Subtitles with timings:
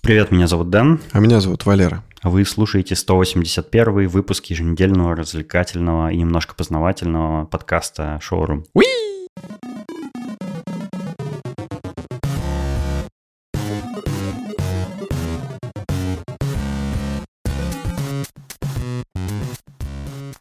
[0.00, 1.00] Привет, меня зовут Дэн.
[1.12, 2.02] А меня зовут Валера.
[2.22, 8.64] Вы слушаете 181 выпуск еженедельного, развлекательного и немножко познавательного подкаста «Шоурум».
[8.72, 8.86] Уи!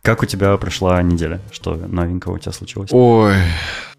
[0.01, 1.41] Как у тебя прошла неделя?
[1.51, 2.91] Что новенького у тебя случилось?
[2.93, 3.33] Ой,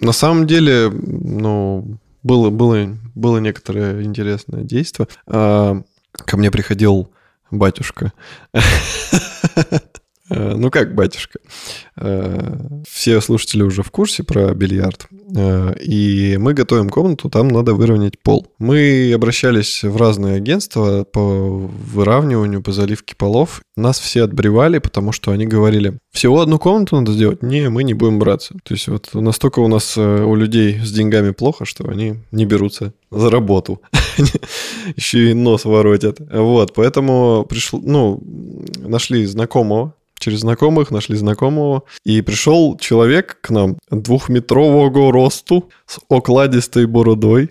[0.01, 5.07] на самом деле, ну, было, было, было некоторое интересное действие.
[5.27, 5.81] А,
[6.13, 7.11] ко мне приходил
[7.51, 8.13] батюшка.
[10.29, 11.39] Э, ну как, батюшка?
[11.97, 12.59] Э,
[12.89, 15.07] все слушатели уже в курсе про бильярд.
[15.37, 18.47] Э, и мы готовим комнату, там надо выровнять пол.
[18.59, 23.61] Мы обращались в разные агентства по выравниванию, по заливке полов.
[23.77, 27.43] Нас все отбревали, потому что они говорили, всего одну комнату надо сделать?
[27.43, 28.55] Не, мы не будем браться.
[28.65, 32.95] То есть вот настолько у нас у людей с деньгами плохо, что они не берутся
[33.11, 33.81] за работу.
[34.97, 36.19] Еще и нос воротят.
[36.33, 38.23] Вот, поэтому пришло, ну,
[38.79, 41.83] нашли знакомого, через знакомых нашли знакомого.
[42.05, 47.51] И пришел человек к нам двухметрового росту с окладистой бородой.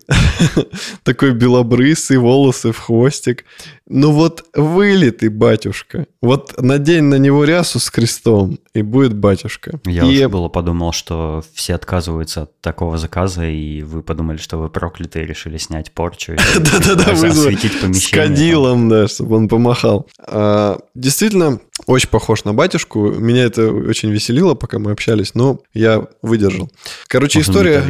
[1.03, 3.45] Такой белобрысый, волосы в хвостик.
[3.87, 6.07] Ну вот вылитый батюшка.
[6.19, 9.79] Вот надень на него рясу с крестом, и будет батюшка.
[9.85, 10.05] Я и...
[10.05, 15.21] уже было подумал, что все отказываются от такого заказа, и вы подумали, что вы прокляты
[15.21, 17.93] и решили снять порчу и осветить помещение.
[17.93, 20.07] С кадилом, да, чтобы он помахал.
[20.17, 23.11] А, действительно, очень похож на батюшку.
[23.11, 26.71] Меня это очень веселило, пока мы общались, но я выдержал.
[27.07, 27.83] Короче, история...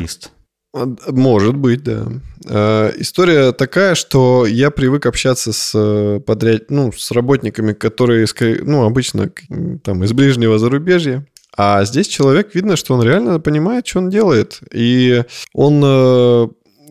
[1.08, 2.06] Может быть, да.
[2.46, 8.28] Э, история такая, что я привык общаться с э, подряд, ну, с работниками, которые,
[8.62, 9.32] ну, обычно
[9.84, 11.26] там из ближнего зарубежья.
[11.58, 14.60] А здесь человек, видно, что он реально понимает, что он делает.
[14.74, 16.48] И он э,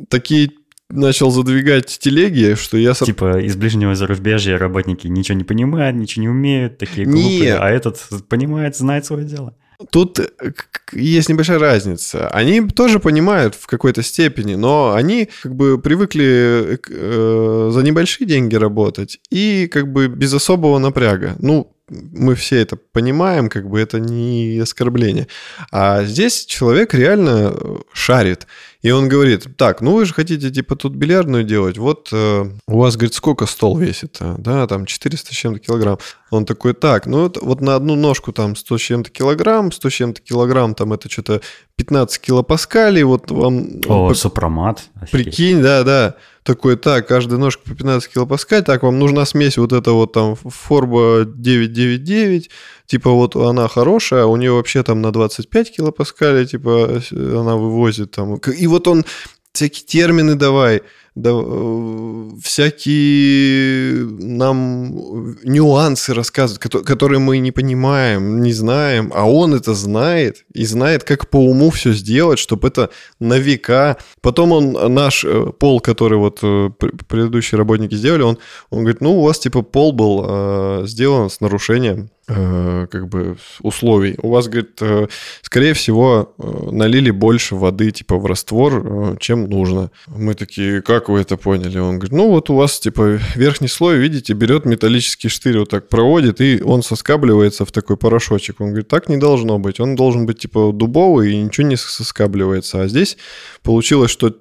[0.08, 0.50] такие
[0.90, 2.94] начал задвигать телеги, что я...
[2.94, 7.58] Типа из ближнего зарубежья работники ничего не понимают, ничего не умеют, такие глупые, Нет.
[7.60, 9.54] а этот понимает, знает свое дело.
[9.90, 10.52] Тут э,
[10.92, 12.28] есть небольшая разница.
[12.28, 18.54] Они тоже понимают в какой-то степени, но они как бы привыкли э, за небольшие деньги
[18.54, 21.36] работать и как бы без особого напряга.
[21.40, 25.28] Ну, мы все это понимаем, как бы это не оскорбление.
[25.70, 28.46] А здесь человек реально э, шарит.
[28.84, 32.78] И он говорит, так, ну вы же хотите типа тут бильярдную делать, вот э, у
[32.78, 34.18] вас, говорит, сколько стол весит?
[34.20, 35.98] Да, там 400 с чем-то килограмм.
[36.30, 39.88] Он такой, так, ну вот, вот на одну ножку там 100 с чем-то килограмм, 100
[39.88, 41.40] с чем-то килограмм, там это что-то
[41.76, 43.80] 15 килопаскалей, вот вам...
[43.86, 44.14] О, по...
[44.14, 44.82] сопромат.
[45.10, 46.16] Прикинь, да, да.
[46.44, 50.36] Такой, так, каждая ножка по 15 килопаскаль, так, вам нужна смесь вот это вот там
[50.36, 52.50] Форба 999,
[52.84, 58.36] типа вот она хорошая, у нее вообще там на 25 килопаскалей, типа она вывозит там.
[58.36, 59.06] И вот он
[59.54, 60.82] всякие термины давай,
[61.14, 69.74] да, э, всякие нам нюансы рассказывают, которые мы не понимаем, не знаем, а он это
[69.74, 73.96] знает и знает, как по уму все сделать, чтобы это на века.
[74.22, 76.70] Потом он наш э, пол, который вот э,
[77.08, 78.38] предыдущие работники сделали, он,
[78.70, 84.16] он говорит, ну у вас типа пол был э, сделан с нарушением как бы условий.
[84.22, 85.08] У вас, говорит, э,
[85.42, 89.90] скорее всего, э, налили больше воды, типа, в раствор, чем нужно.
[90.06, 91.78] Мы такие, как вы это поняли?
[91.78, 95.88] Он говорит, ну вот у вас, типа, верхний слой, видите, берет металлический штырь, вот так
[95.88, 98.60] проводит, и он соскабливается в такой порошочек.
[98.60, 99.78] Он говорит, так не должно быть.
[99.78, 102.82] Он должен быть, типа, дубовый, и ничего не соскабливается.
[102.82, 103.18] А здесь
[103.62, 104.34] получилось, что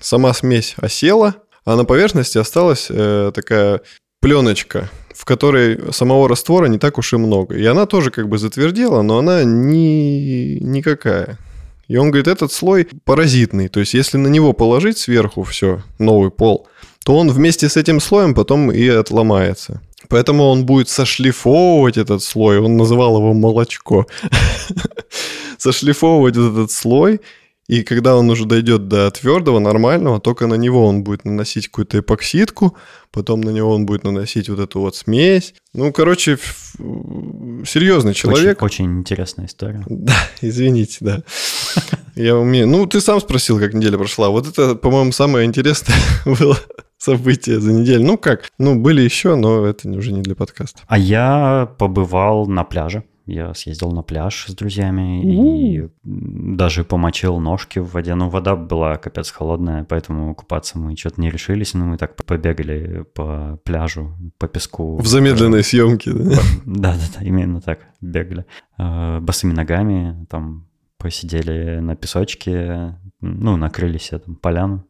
[0.00, 3.80] сама смесь осела, а на поверхности осталась такая
[4.24, 7.56] пленочка, в которой самого раствора не так уж и много.
[7.56, 10.58] И она тоже как бы затвердела, но она не...
[10.60, 11.38] никакая.
[11.88, 13.68] И он говорит, этот слой паразитный.
[13.68, 16.66] То есть, если на него положить сверху все, новый пол,
[17.04, 19.82] то он вместе с этим слоем потом и отломается.
[20.08, 22.58] Поэтому он будет сошлифовывать этот слой.
[22.60, 24.06] Он называл его молочко.
[25.58, 27.20] Сошлифовывать этот слой
[27.66, 32.00] и когда он уже дойдет до твердого, нормального, только на него он будет наносить какую-то
[32.00, 32.76] эпоксидку,
[33.10, 35.54] потом на него он будет наносить вот эту вот смесь.
[35.72, 36.38] Ну, короче,
[36.76, 38.62] серьезный человек.
[38.62, 39.84] Очень, очень интересная история.
[40.04, 41.22] Да, извините, да.
[42.14, 42.68] Я умею.
[42.68, 44.28] Ну, ты сам спросил, как неделя прошла.
[44.28, 45.96] Вот это, по-моему, самое интересное
[46.26, 46.58] было
[46.98, 48.04] событие за неделю.
[48.04, 48.50] Ну как?
[48.58, 50.82] Ну, были еще, но это уже не для подкаста.
[50.86, 53.04] А я побывал на пляже.
[53.26, 58.14] Я съездил на пляж с друзьями и даже помочил ножки в воде.
[58.14, 61.74] Ну, вода была капец холодная, поэтому купаться мы что-то не решились.
[61.74, 64.96] Но мы так побегали по пляжу, по песку.
[64.98, 66.36] В замедленной съемке, да?
[66.66, 68.44] Да-да-да, именно так бегали.
[68.76, 70.66] А, босыми ногами там
[70.98, 74.84] посидели на песочке, ну, накрыли себе там поляну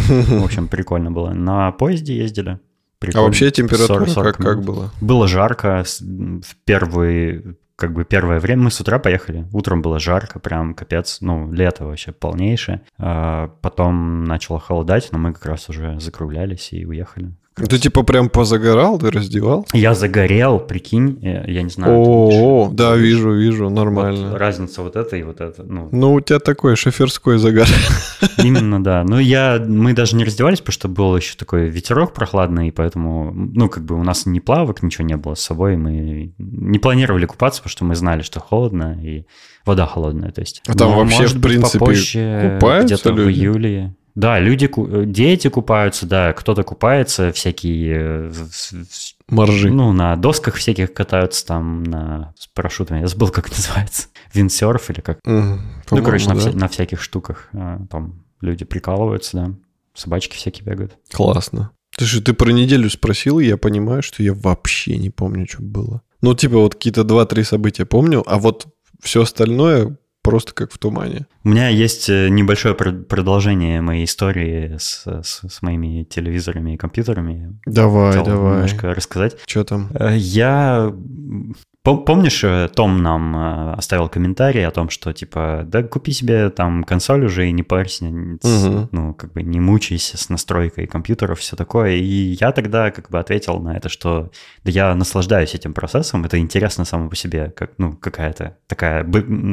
[0.00, 1.30] В общем, прикольно было.
[1.30, 2.60] На поезде ездили.
[2.98, 3.24] Прикольно.
[3.24, 4.90] А вообще температура 40, 40 как, как было?
[5.00, 9.46] Было жарко в первый как бы первое время мы с утра поехали.
[9.52, 11.18] Утром было жарко, прям капец.
[11.20, 12.82] Ну, лето вообще полнейшее.
[12.98, 17.30] А потом начало холодать, но мы как раз уже закруглялись и уехали.
[17.66, 19.66] Ты типа прям позагорал, ты раздевал?
[19.72, 21.92] Я загорел, прикинь, я, я не знаю.
[21.94, 24.30] О, да, вижу, вижу, нормально.
[24.30, 25.62] Вот разница вот это и вот это.
[25.64, 27.68] Ну, ну у тебя такой шоферской загар.
[28.38, 29.04] Именно, да.
[29.04, 33.32] Ну, я, мы даже не раздевались, потому что был еще такой ветерок прохладный, и поэтому,
[33.32, 37.26] ну, как бы у нас ни плавок, ничего не было с собой, мы не планировали
[37.26, 39.24] купаться, потому что мы знали, что холодно, и
[39.64, 40.62] вода холодная, то есть.
[40.66, 43.20] А там Но, вообще, в принципе, попозже, купаются где-то люди?
[43.20, 43.94] в июле.
[44.18, 48.32] Да, люди, э, дети купаются, да, кто-то купается, всякие...
[48.32, 48.32] Э,
[49.28, 49.70] Моржи.
[49.70, 54.08] Ну, на досках всяких катаются там, на, с парашютами, я забыл, как называется.
[54.34, 55.20] Виндсерф или как.
[55.24, 55.60] Mm,
[55.92, 56.34] ну, короче, да.
[56.34, 59.54] на, вся, на всяких штуках э, там люди прикалываются, да.
[59.94, 60.96] Собачки всякие бегают.
[61.12, 61.70] Классно.
[61.96, 65.62] Ты же ты про неделю спросил, и я понимаю, что я вообще не помню, что
[65.62, 66.02] было.
[66.22, 68.66] Ну, типа вот какие-то два-три события помню, а вот
[69.00, 69.96] все остальное
[70.30, 71.26] просто как в тумане.
[71.44, 77.58] У меня есть э, небольшое продолжение моей истории с, с, с моими телевизорами и компьютерами.
[77.66, 78.54] Давай, Хотел давай.
[78.54, 79.36] немножко рассказать.
[79.46, 79.90] Что там?
[79.94, 80.92] Э, я
[81.84, 86.84] Помнишь, э, Том нам э, оставил комментарий о том, что типа, да купи себе там
[86.84, 88.88] консоль уже и не парься, угу.
[88.92, 91.92] ну, как бы не мучайся с настройкой компьютеров, все такое.
[91.92, 94.30] И я тогда как бы ответил на это, что
[94.64, 99.06] да я наслаждаюсь этим процессом, это интересно само по себе, как, ну, какая-то такая,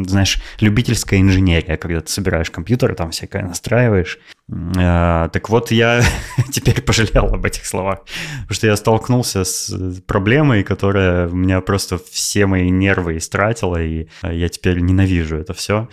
[0.06, 6.04] знаешь, любительская инженерия, когда ты собираешь компьютер, там всякое настраиваешь, так вот, я
[6.52, 8.02] теперь пожалел об этих словах,
[8.42, 9.74] потому что я столкнулся с
[10.06, 15.90] проблемой, которая у меня просто все мои нервы истратила, и я теперь ненавижу это все.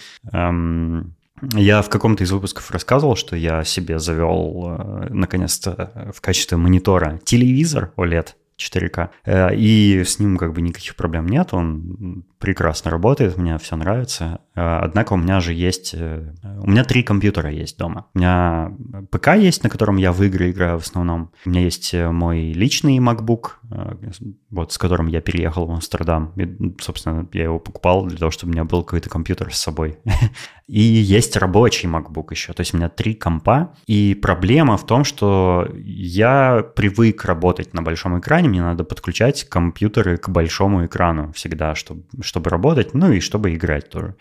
[1.55, 7.19] Я в каком-то из выпусков рассказывал, что я себе завел э, наконец-то в качестве монитора
[7.25, 8.29] телевизор OLED
[8.59, 9.09] 4К.
[9.25, 14.41] Э, и с ним как бы никаких проблем нет, он прекрасно работает, мне все нравится.
[14.57, 15.95] Э, однако у меня же есть...
[15.95, 18.07] Э, у меня три компьютера есть дома.
[18.15, 18.73] У меня
[19.13, 21.31] ПК есть, на котором я в игры играю в основном.
[21.47, 23.53] У меня есть мой личный MacBook,
[24.51, 26.33] вот с которым я переехал в Амстердам.
[26.37, 29.99] И, собственно, я его покупал для того, чтобы у меня был какой-то компьютер с собой.
[30.67, 32.53] И есть рабочий MacBook еще.
[32.53, 33.75] То есть у меня три компа.
[33.87, 38.49] И проблема в том, что я привык работать на большом экране.
[38.49, 43.91] Мне надо подключать компьютеры к большому экрану всегда, чтобы, чтобы работать, ну и чтобы играть
[43.91, 44.15] тоже.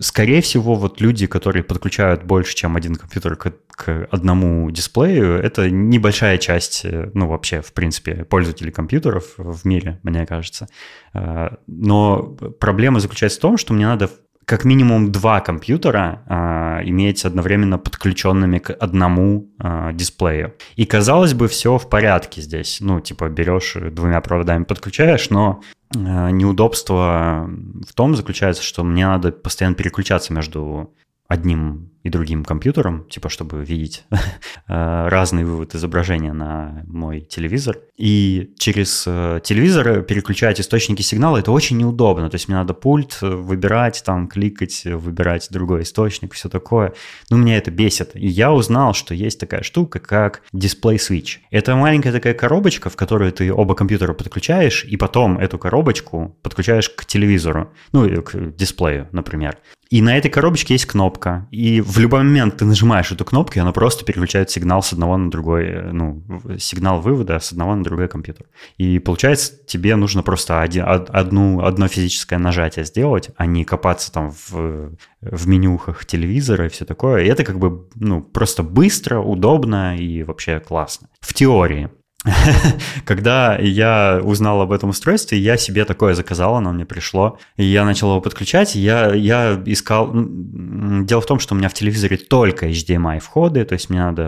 [0.00, 5.70] Скорее всего, вот люди, которые подключают больше, чем один компьютер к, к одному дисплею, это
[5.70, 6.84] небольшая часть,
[7.14, 10.66] ну вообще, в принципе, пользователей компьютеров в мире, мне кажется.
[11.12, 12.22] А, но
[12.58, 14.10] проблема заключается в том, что мне надо
[14.44, 20.54] как минимум два компьютера а, иметь одновременно подключенными к одному а, дисплею.
[20.76, 22.78] И казалось бы, все в порядке здесь.
[22.80, 25.62] Ну, типа берешь двумя проводами, подключаешь, но
[25.94, 27.48] неудобство
[27.86, 30.92] в том заключается, что мне надо постоянно переключаться между
[31.28, 37.78] одним и другим компьютером, типа, чтобы видеть э, разный вывод изображения на мой телевизор.
[37.96, 42.28] И через э, телевизор переключать источники сигнала, это очень неудобно.
[42.28, 46.92] То есть мне надо пульт выбирать, там, кликать, выбирать другой источник, все такое.
[47.30, 48.10] Ну, меня это бесит.
[48.14, 51.38] И я узнал, что есть такая штука, как Display Switch.
[51.50, 56.90] Это маленькая такая коробочка, в которую ты оба компьютера подключаешь, и потом эту коробочку подключаешь
[56.90, 59.56] к телевизору, ну, к дисплею, например.
[59.90, 61.46] И на этой коробочке есть кнопка.
[61.52, 65.30] И любой момент ты нажимаешь эту кнопку, и она просто переключает сигнал с одного на
[65.30, 66.22] другой, э, ну,
[66.58, 68.46] сигнал вывода с одного на другой компьютер.
[68.78, 74.32] И получается, тебе нужно просто один, одну, одно физическое нажатие сделать, а не копаться там
[74.32, 77.24] в, в менюхах телевизора и все такое.
[77.24, 81.08] И это как бы, ну, просто быстро, удобно и вообще классно.
[81.20, 81.90] В теории.
[83.04, 87.84] Когда я узнал об этом устройстве, я себе такое заказал, оно мне пришло, и я
[87.84, 90.10] начал его подключать, я, я искал...
[90.14, 94.22] Дело в том, что у меня в телевизоре только HDMI входы, то есть мне надо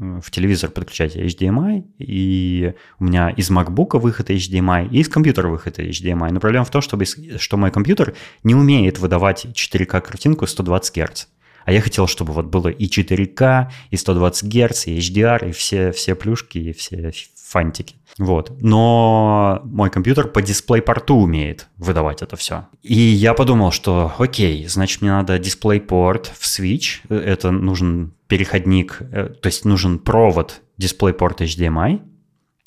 [0.00, 5.48] э, в телевизор подключать HDMI, и у меня из MacBook выход HDMI, и из компьютера
[5.48, 6.30] выход HDMI.
[6.30, 8.14] Но проблема в том, чтобы, что мой компьютер
[8.44, 11.26] не умеет выдавать 4К картинку 120 Гц.
[11.64, 15.92] А я хотел, чтобы вот было и 4К, и 120 Гц, и HDR, и все,
[15.92, 17.12] все плюшки, и все
[17.50, 17.96] фантики.
[18.16, 18.52] Вот.
[18.60, 22.68] Но мой компьютер по дисплей-порту умеет выдавать это все.
[22.82, 27.00] И я подумал, что окей, значит, мне надо дисплей-порт в Switch.
[27.08, 32.00] Это нужен переходник, э, то есть нужен провод дисплей-порт HDMI,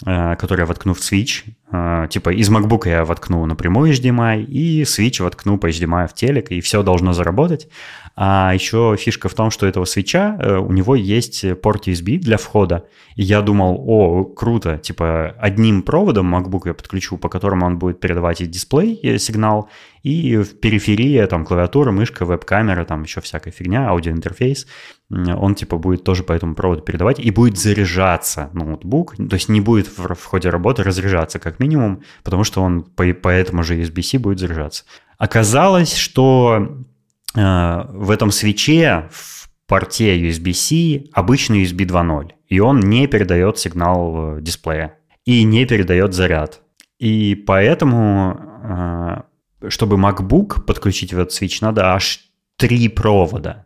[0.05, 1.43] э, который я воткну в Switch.
[1.71, 6.51] Э, типа из MacBook я воткну напрямую HDMI, и Switch воткну по HDMI в телек,
[6.51, 7.69] и все должно заработать.
[8.15, 12.37] А еще фишка в том, что этого свеча, э, у него есть порт USB для
[12.37, 12.85] входа.
[13.15, 17.99] И я думал, о, круто, типа одним проводом MacBook я подключу, по которому он будет
[17.99, 19.67] передавать и дисплей, и сигнал,
[20.03, 24.67] и в периферии там клавиатура, мышка, веб-камера, там еще всякая фигня, аудиоинтерфейс,
[25.09, 29.61] он типа будет тоже по этому проводу передавать и будет заряжаться ноутбук, то есть не
[29.61, 33.75] будет в, в ходе работы разряжаться как минимум, потому что он по, по этому же
[33.79, 34.83] USB-C будет заряжаться.
[35.17, 36.85] Оказалось, что
[37.35, 44.97] в этом свече в порте USB-C обычный USB 2.0, и он не передает сигнал дисплея
[45.25, 46.61] и не передает заряд.
[46.99, 52.19] И поэтому, э, чтобы MacBook подключить в этот свич, надо аж
[52.57, 53.65] три провода.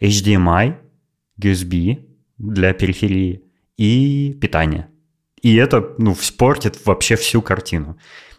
[0.00, 0.74] HDMI,
[1.40, 2.04] USB
[2.38, 3.42] для периферии
[3.76, 4.88] и питание.
[5.42, 7.98] И это ну, спортит вообще всю картину.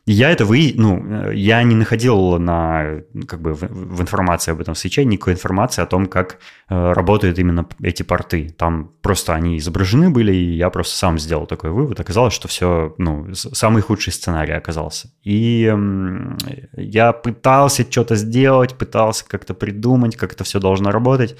[0.09, 4.73] Я это вы, ну, я не находил на, как бы, в, в информации об этом
[4.73, 6.37] свече никакой информации о том, как
[6.69, 8.49] э, работают именно эти порты.
[8.57, 11.99] Там просто они изображены были, и я просто сам сделал такой вывод.
[11.99, 15.11] Оказалось, что все, ну, самый худший сценарий оказался.
[15.23, 16.37] И э,
[16.77, 21.35] я пытался что-то сделать, пытался как-то придумать, как это все должно работать.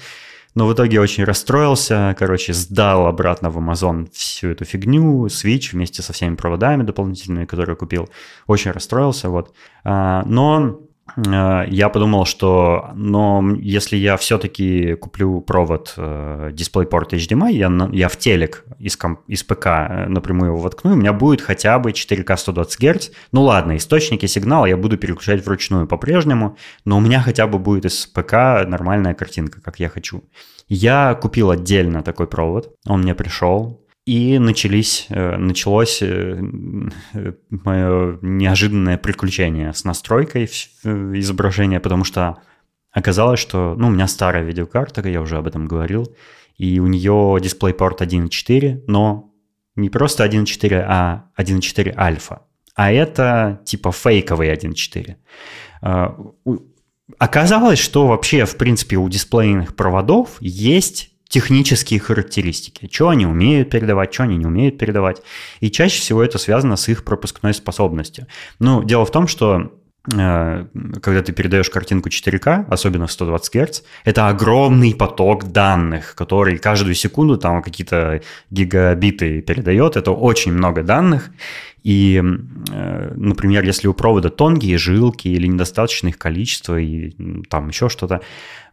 [0.54, 6.02] Но в итоге очень расстроился, короче, сдал обратно в Amazon всю эту фигню, Switch вместе
[6.02, 8.08] со всеми проводами дополнительными, которые купил.
[8.46, 9.54] Очень расстроился, вот.
[9.84, 10.80] А, но
[11.16, 18.16] я подумал, что но если я все-таки куплю провод э, DisplayPort HDMI, я, я в
[18.16, 22.36] телек из, комп, из ПК э, напрямую его воткну, у меня будет хотя бы 4К
[22.36, 23.10] 120 Гц.
[23.32, 27.86] Ну ладно, источники сигнала я буду переключать вручную по-прежнему, но у меня хотя бы будет
[27.86, 28.32] из ПК
[28.66, 30.24] нормальная картинка, как я хочу.
[30.68, 36.40] Я купил отдельно такой провод, он мне пришел, и начались, э, началось э,
[37.50, 42.38] мое неожиданное приключение с настройкой изображения, потому что
[42.90, 46.16] оказалось, что ну, у меня старая видеокарта, я уже об этом говорил,
[46.56, 49.30] и у нее DisplayPort 1.4, но
[49.76, 52.46] не просто 1.4, а 1.4 альфа.
[52.74, 55.16] А это типа фейковый 1.4.
[55.82, 56.16] А,
[57.18, 64.12] оказалось, что вообще, в принципе, у дисплейных проводов есть технические характеристики, что они умеют передавать,
[64.12, 65.22] что они не умеют передавать.
[65.60, 68.26] И чаще всего это связано с их пропускной способностью.
[68.58, 69.70] Ну, дело в том, что
[70.12, 70.66] э,
[71.02, 76.94] когда ты передаешь картинку 4К, особенно в 120 Гц, это огромный поток данных, который каждую
[76.94, 79.96] секунду там какие-то гигабиты передает.
[79.96, 81.30] Это очень много данных.
[81.88, 82.22] И,
[82.70, 87.12] э, например, если у провода тонкие жилки или недостаточное их количество, и
[87.48, 88.20] там еще что-то,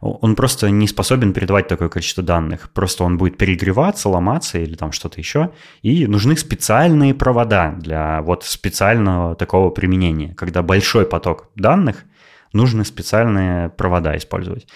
[0.02, 2.68] он просто не способен передавать такое количество данных.
[2.74, 5.50] Просто он будет перегреваться, ломаться или там что-то еще.
[5.80, 10.34] И нужны специальные провода для вот специального такого применения.
[10.34, 12.04] Когда большой поток данных,
[12.52, 14.66] нужны специальные провода использовать.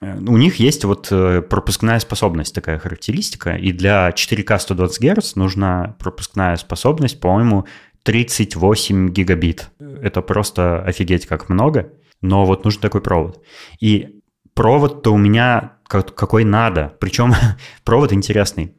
[0.00, 5.36] Э, у них есть вот э, пропускная способность, такая характеристика, и для 4К 120 Гц
[5.36, 7.66] нужна пропускная способность, по-моему,
[8.02, 9.70] 38 гигабит.
[9.78, 11.92] Это просто офигеть как много,
[12.22, 13.42] но вот нужен такой провод.
[13.78, 14.22] И
[14.54, 17.34] провод-то у меня какой надо, причем
[17.84, 18.74] провод интересный.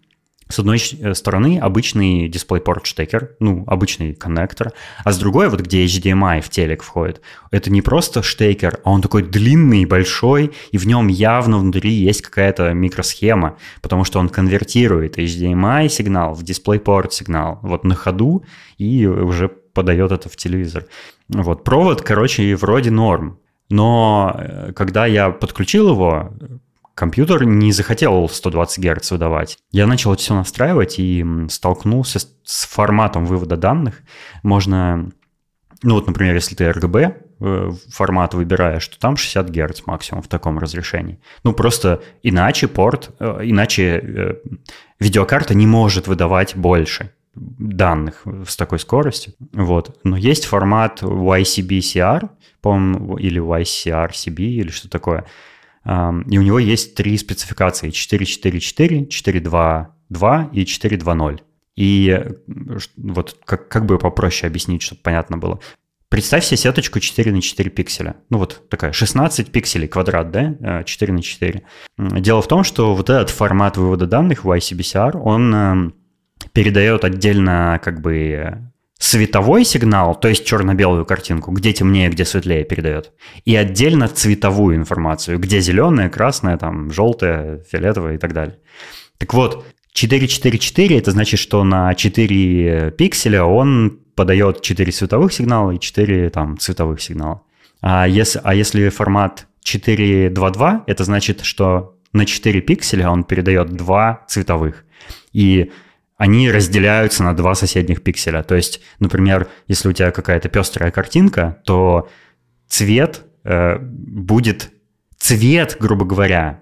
[0.51, 5.85] С одной э, стороны обычный DisplayPort штекер, ну, обычный коннектор, а с другой, вот где
[5.85, 10.85] HDMI в телек входит, это не просто штекер, а он такой длинный, большой, и в
[10.85, 17.59] нем явно внутри есть какая-то микросхема, потому что он конвертирует HDMI сигнал в DisplayPort сигнал
[17.61, 18.43] вот на ходу
[18.77, 20.85] и уже подает это в телевизор.
[21.29, 23.39] Вот, провод, короче, вроде норм.
[23.69, 26.33] Но э, когда я подключил его,
[27.01, 29.57] компьютер не захотел 120 Гц выдавать.
[29.71, 34.03] Я начал все настраивать и столкнулся с, с форматом вывода данных.
[34.43, 35.09] Можно,
[35.81, 40.27] ну вот, например, если ты RGB э, формат выбираешь, то там 60 Гц максимум в
[40.27, 41.19] таком разрешении.
[41.43, 44.35] Ну, просто иначе порт, э, иначе э,
[44.99, 49.33] видеокарта не может выдавать больше данных с такой скоростью.
[49.53, 49.97] Вот.
[50.03, 52.29] Но есть формат YCB-CR,
[52.61, 55.25] по-моему, или YCR-CB, или что такое–
[55.85, 61.39] и у него есть три спецификации 4.4.4, 4.2.2 и 4.2.0.
[61.75, 62.25] И
[62.97, 65.59] вот как, как бы попроще объяснить, чтобы понятно было.
[66.09, 68.17] Представь себе сеточку 4 на 4 пикселя.
[68.29, 71.63] Ну вот такая 16 пикселей квадрат, да, 4 на 4.
[71.97, 75.93] Дело в том, что вот этот формат вывода данных в ICBCR, он
[76.51, 78.70] передает отдельно как бы
[79.01, 83.11] световой сигнал, то есть черно-белую картинку, где темнее, где светлее передает,
[83.45, 88.59] и отдельно цветовую информацию, где зеленая, красная, там, желтая, фиолетовая и так далее.
[89.17, 95.79] Так вот, 444 это значит, что на 4 пикселя он подает 4 световых сигнала и
[95.79, 97.41] 4 там, цветовых сигнала.
[97.81, 104.25] А если, а если формат 422, это значит, что на 4 пикселя он передает два
[104.27, 104.85] цветовых.
[105.33, 105.71] И
[106.21, 108.43] они разделяются на два соседних пикселя.
[108.43, 112.09] То есть, например, если у тебя какая-то пестрая картинка, то
[112.67, 114.69] цвет э, будет
[115.17, 116.61] цвет, грубо говоря,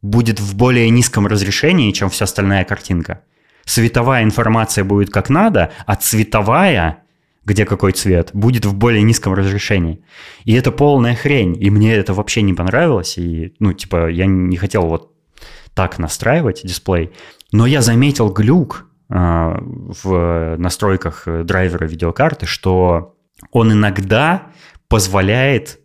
[0.00, 3.20] будет в более низком разрешении, чем вся остальная картинка.
[3.66, 7.02] Световая информация будет как надо, а цветовая,
[7.44, 10.02] где какой цвет, будет в более низком разрешении.
[10.46, 11.62] И это полная хрень.
[11.62, 13.18] И мне это вообще не понравилось.
[13.18, 15.12] И, ну, типа, я не хотел вот
[15.74, 17.12] так настраивать дисплей.
[17.52, 23.16] Но я заметил глюк в настройках драйвера видеокарты, что
[23.50, 24.44] он иногда
[24.88, 25.78] позволяет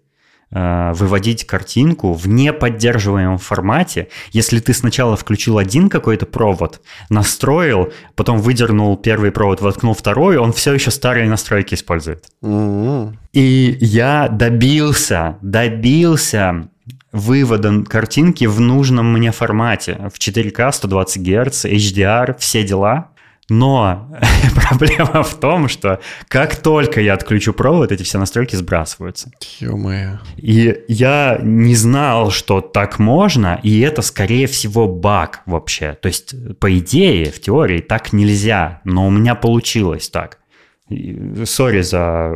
[0.52, 8.40] Э, выводить картинку в неподдерживаемом формате, если ты сначала включил один какой-то провод, настроил, потом
[8.40, 12.26] выдернул первый провод, воткнул второй, он все еще старые настройки использует.
[12.42, 13.14] Mm-hmm.
[13.34, 16.68] И я добился, добился
[17.12, 20.10] вывода картинки в нужном мне формате.
[20.14, 23.10] В 4К, 120 Гц, HDR, все дела.
[23.50, 24.08] Но
[24.56, 29.32] проблема в том, что как только я отключу провод, эти все настройки сбрасываются.
[29.60, 30.20] Ё-моё.
[30.38, 35.98] И я не знал, что так можно, и это, скорее всего, баг вообще.
[36.00, 40.39] То есть, по идее, в теории так нельзя, но у меня получилось так.
[41.46, 42.34] Сори за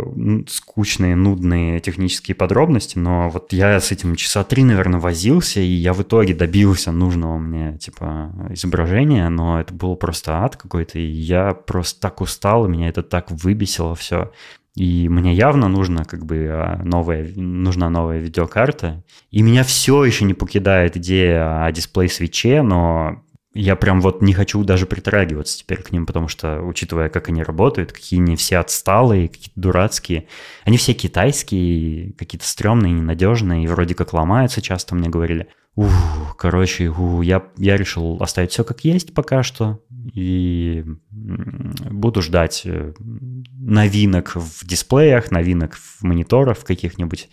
[0.47, 5.93] скучные, нудные технические подробности, но вот я с этим часа три, наверное, возился, и я
[5.93, 11.53] в итоге добился нужного мне, типа, изображения, но это был просто ад какой-то, и я
[11.53, 14.31] просто так устал, и меня это так выбесило все.
[14.75, 19.03] И мне явно нужно, как бы, а, новая, нужна новая видеокарта.
[19.29, 24.63] И меня все еще не покидает идея о дисплей-свече, но я прям вот не хочу
[24.63, 29.29] даже притрагиваться теперь к ним, потому что, учитывая, как они работают, какие они все отсталые,
[29.29, 30.27] какие-то дурацкие,
[30.63, 35.47] они все китайские, какие-то стрёмные, ненадежные, и вроде как ломаются часто, мне говорили.
[35.75, 39.81] Ух, короче, ух, я, я решил оставить все как есть пока что,
[40.13, 42.93] и буду ждать э,
[43.59, 47.29] новинок в дисплеях, новинок в мониторах каких-нибудь,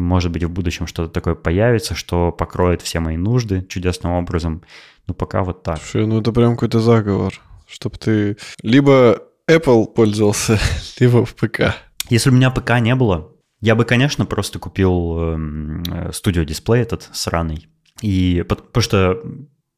[0.00, 4.62] может быть, в будущем что-то такое появится, что покроет все мои нужды чудесным образом.
[5.06, 5.78] Ну, пока вот так.
[5.78, 7.34] Слушай, ну это прям какой-то заговор,
[7.68, 10.58] чтобы ты либо Apple пользовался,
[11.00, 11.74] либо в ПК.
[12.10, 16.82] Если у меня ПК не было, я бы, конечно, просто купил эм, э, студио дисплей
[16.82, 17.68] этот сраный.
[18.02, 19.20] И потому что,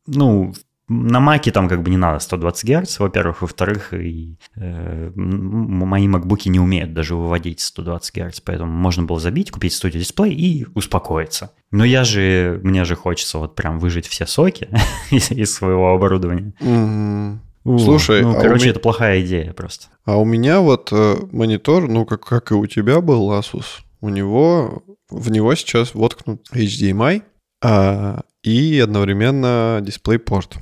[0.07, 0.53] ну,
[0.88, 3.42] на Маке там как бы не надо 120 Гц, во-первых.
[3.42, 9.51] Во-вторых, и, э, мои макбуки не умеют даже выводить 120 Гц, поэтому можно было забить,
[9.51, 11.53] купить студию дисплей и успокоиться.
[11.70, 14.68] Но я же, мне же хочется вот прям выжить все соки
[15.11, 16.53] из, из своего оборудования.
[16.61, 17.38] Mm-hmm.
[17.64, 18.70] У, Слушай, ну, а короче, меня...
[18.70, 19.88] это плохая идея просто.
[20.07, 24.09] А у меня вот э, монитор, ну, как, как и у тебя был Asus, у
[24.09, 27.22] него, в него сейчас воткнут HDMI
[27.62, 30.59] а, и одновременно DisplayPort.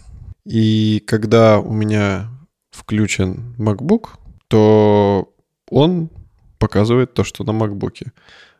[0.46, 2.30] И когда у меня
[2.70, 4.11] включен MacBook,
[4.46, 5.35] то
[5.68, 6.09] он
[6.59, 8.12] показывает то, что на MacBook.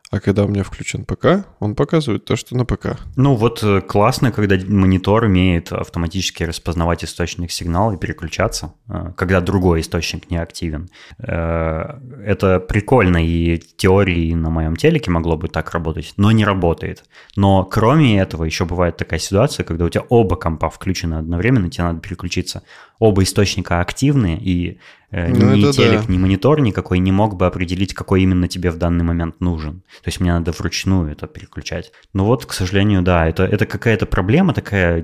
[0.09, 2.97] А когда у меня включен ПК, он показывает то, что на ПК.
[3.17, 9.41] Ну вот э, классно, когда монитор умеет автоматически распознавать источник сигнала и переключаться, э, когда
[9.41, 10.89] другой источник не активен.
[11.19, 17.03] Э, это прикольно, и теории на моем телеке могло бы так работать, но не работает.
[17.35, 21.83] Но кроме этого еще бывает такая ситуация, когда у тебя оба компа включены одновременно, тебе
[21.83, 22.63] надо переключиться.
[22.99, 24.79] Оба источника активны, и
[25.11, 26.13] ну, ни телек, да.
[26.13, 29.81] ни монитор никакой не мог бы определить, какой именно тебе в данный момент нужен.
[30.03, 31.93] То есть мне надо вручную это переключать.
[32.13, 35.03] Но вот, к сожалению, да, это, это какая-то проблема такая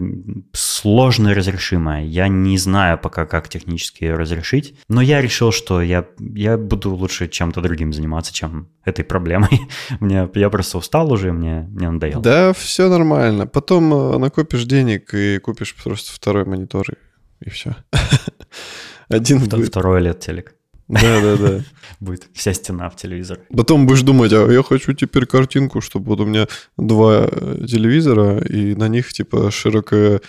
[0.51, 2.03] сложно разрешимая.
[2.03, 6.93] Я не знаю пока, как технически ее разрешить, но я решил, что я, я буду
[6.93, 9.61] лучше чем-то другим заниматься, чем этой проблемой.
[10.01, 12.21] мне, я просто устал уже, мне, мне надоело.
[12.21, 13.47] Да, все нормально.
[13.47, 17.77] Потом э, накопишь денег и купишь просто второй монитор, и, и все.
[19.13, 19.67] Один будет.
[19.67, 20.55] Второй лет телек.
[20.87, 21.61] Да, да, да.
[21.99, 23.39] Будет вся стена в телевизор.
[23.55, 26.47] Потом будешь думать, а я хочу теперь картинку, чтобы вот у меня
[26.77, 30.21] два э, телевизора, и на них типа широкое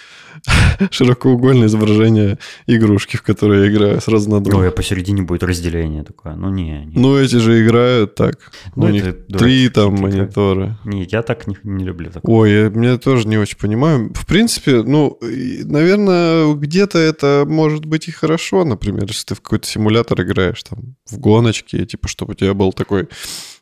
[0.90, 4.60] широкоугольное изображение игрушки, в которые я играю сразу на двух.
[4.60, 6.34] Ой, а посередине будет разделение такое.
[6.34, 6.84] Ну, не.
[6.86, 6.98] не.
[6.98, 8.52] Ну, эти же играют так.
[8.76, 10.78] Ну, у них три там монитора.
[10.84, 12.34] Не, я так не, не люблю такое.
[12.34, 14.12] Ой, я меня тоже не очень понимаю.
[14.14, 19.66] В принципе, ну, наверное, где-то это может быть и хорошо, например, если ты в какой-то
[19.66, 23.08] симулятор играешь, там, в гоночке, типа, чтобы у тебя был такой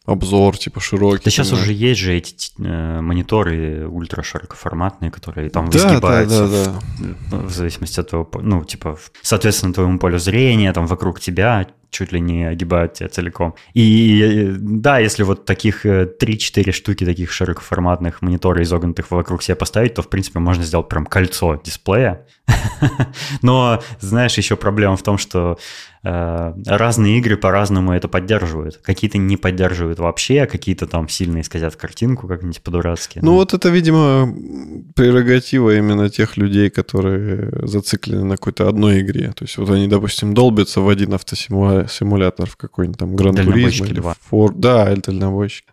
[0.04, 1.24] обзор, типа, широкий.
[1.24, 6.80] Да сейчас уже есть же эти э, мониторы ультраширокоформатные, которые там да, выгибаются да, да,
[7.30, 7.36] да.
[7.36, 12.10] В, в зависимости от твоего, ну, типа, соответственно, твоему полю зрения, там, вокруг тебя чуть
[12.10, 13.54] ли не огибают тебя целиком.
[13.74, 19.94] И да, если вот таких 3-4 э, штуки таких широкоформатных мониторов изогнутых вокруг себя поставить,
[19.94, 22.26] то, в принципе, можно сделать прям кольцо дисплея.
[23.42, 25.58] Но, знаешь, еще проблема в том, что
[26.02, 28.78] разные игры по-разному это поддерживают.
[28.78, 33.20] Какие-то не поддерживают вообще, а какие-то там сильно исказят картинку как-нибудь по-дурацки.
[33.22, 34.34] Ну, ну вот это, видимо,
[34.94, 39.32] прерогатива именно тех людей, которые зациклены на какой-то одной игре.
[39.32, 44.58] То есть вот они, допустим, долбятся в один автосимулятор в какой-нибудь там Гран или Форд.
[44.58, 45.66] Да, или дальнобойщик.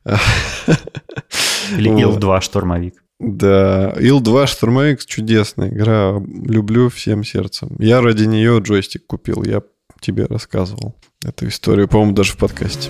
[1.78, 3.04] Или Ил-2 штурмовик.
[3.20, 6.22] Да, Ил-2 штурмовик чудесная игра.
[6.26, 7.76] Люблю всем сердцем.
[7.80, 9.44] Я ради нее джойстик купил.
[9.44, 9.62] Я
[9.99, 12.89] тебе рассказывал эту историю, по-моему, даже в подкасте.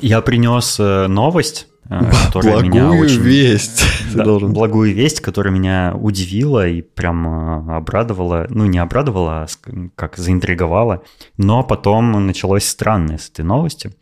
[0.00, 3.20] Я принес э, новость, э, которая благую меня очень...
[3.20, 3.82] весть.
[4.14, 4.52] Да, должен.
[4.52, 8.46] Благую весть, которая меня удивила и прям э, обрадовала.
[8.48, 9.46] Ну, не обрадовала, а
[9.94, 11.02] как заинтриговала.
[11.36, 13.92] Но потом началось странное с этой новости.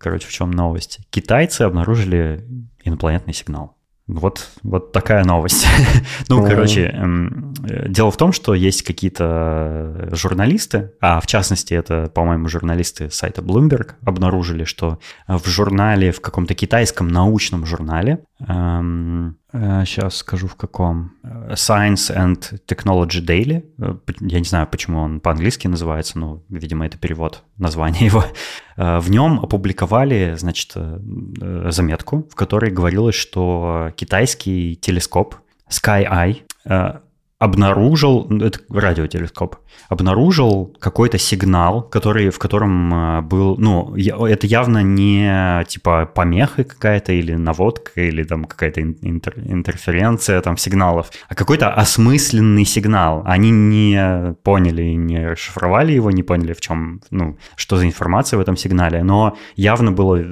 [0.00, 1.00] Короче, в чем новость?
[1.10, 2.44] Китайцы обнаружили
[2.82, 3.75] инопланетный сигнал.
[4.06, 5.66] Вот, вот такая новость.
[6.28, 11.74] ну, mm короче, эм, э, дело в том, что есть какие-то журналисты, а в частности
[11.74, 19.38] это, по-моему, журналисты сайта Bloomberg обнаружили, что в журнале, в каком-то китайском научном журнале эм,
[19.84, 21.12] Сейчас э, скажу в каком.
[21.50, 23.64] Science and Technology Daily.
[23.78, 28.24] Э, я не знаю, почему он по-английски называется, но, видимо, это перевод названия его.
[28.76, 35.36] Э, в нем опубликовали, значит, заметку, в которой говорилось, что китайский телескоп
[35.70, 37.00] Sky Eye
[37.38, 39.56] обнаружил, ну, это радиотелескоп,
[39.90, 47.12] обнаружил какой-то сигнал, который, в котором а, был, ну, это явно не типа помеха какая-то
[47.12, 53.22] или наводка или там какая-то интер, интерференция там сигналов, а какой-то осмысленный сигнал.
[53.26, 58.40] Они не поняли, не расшифровали его, не поняли в чем, ну, что за информация в
[58.40, 60.24] этом сигнале, но явно было,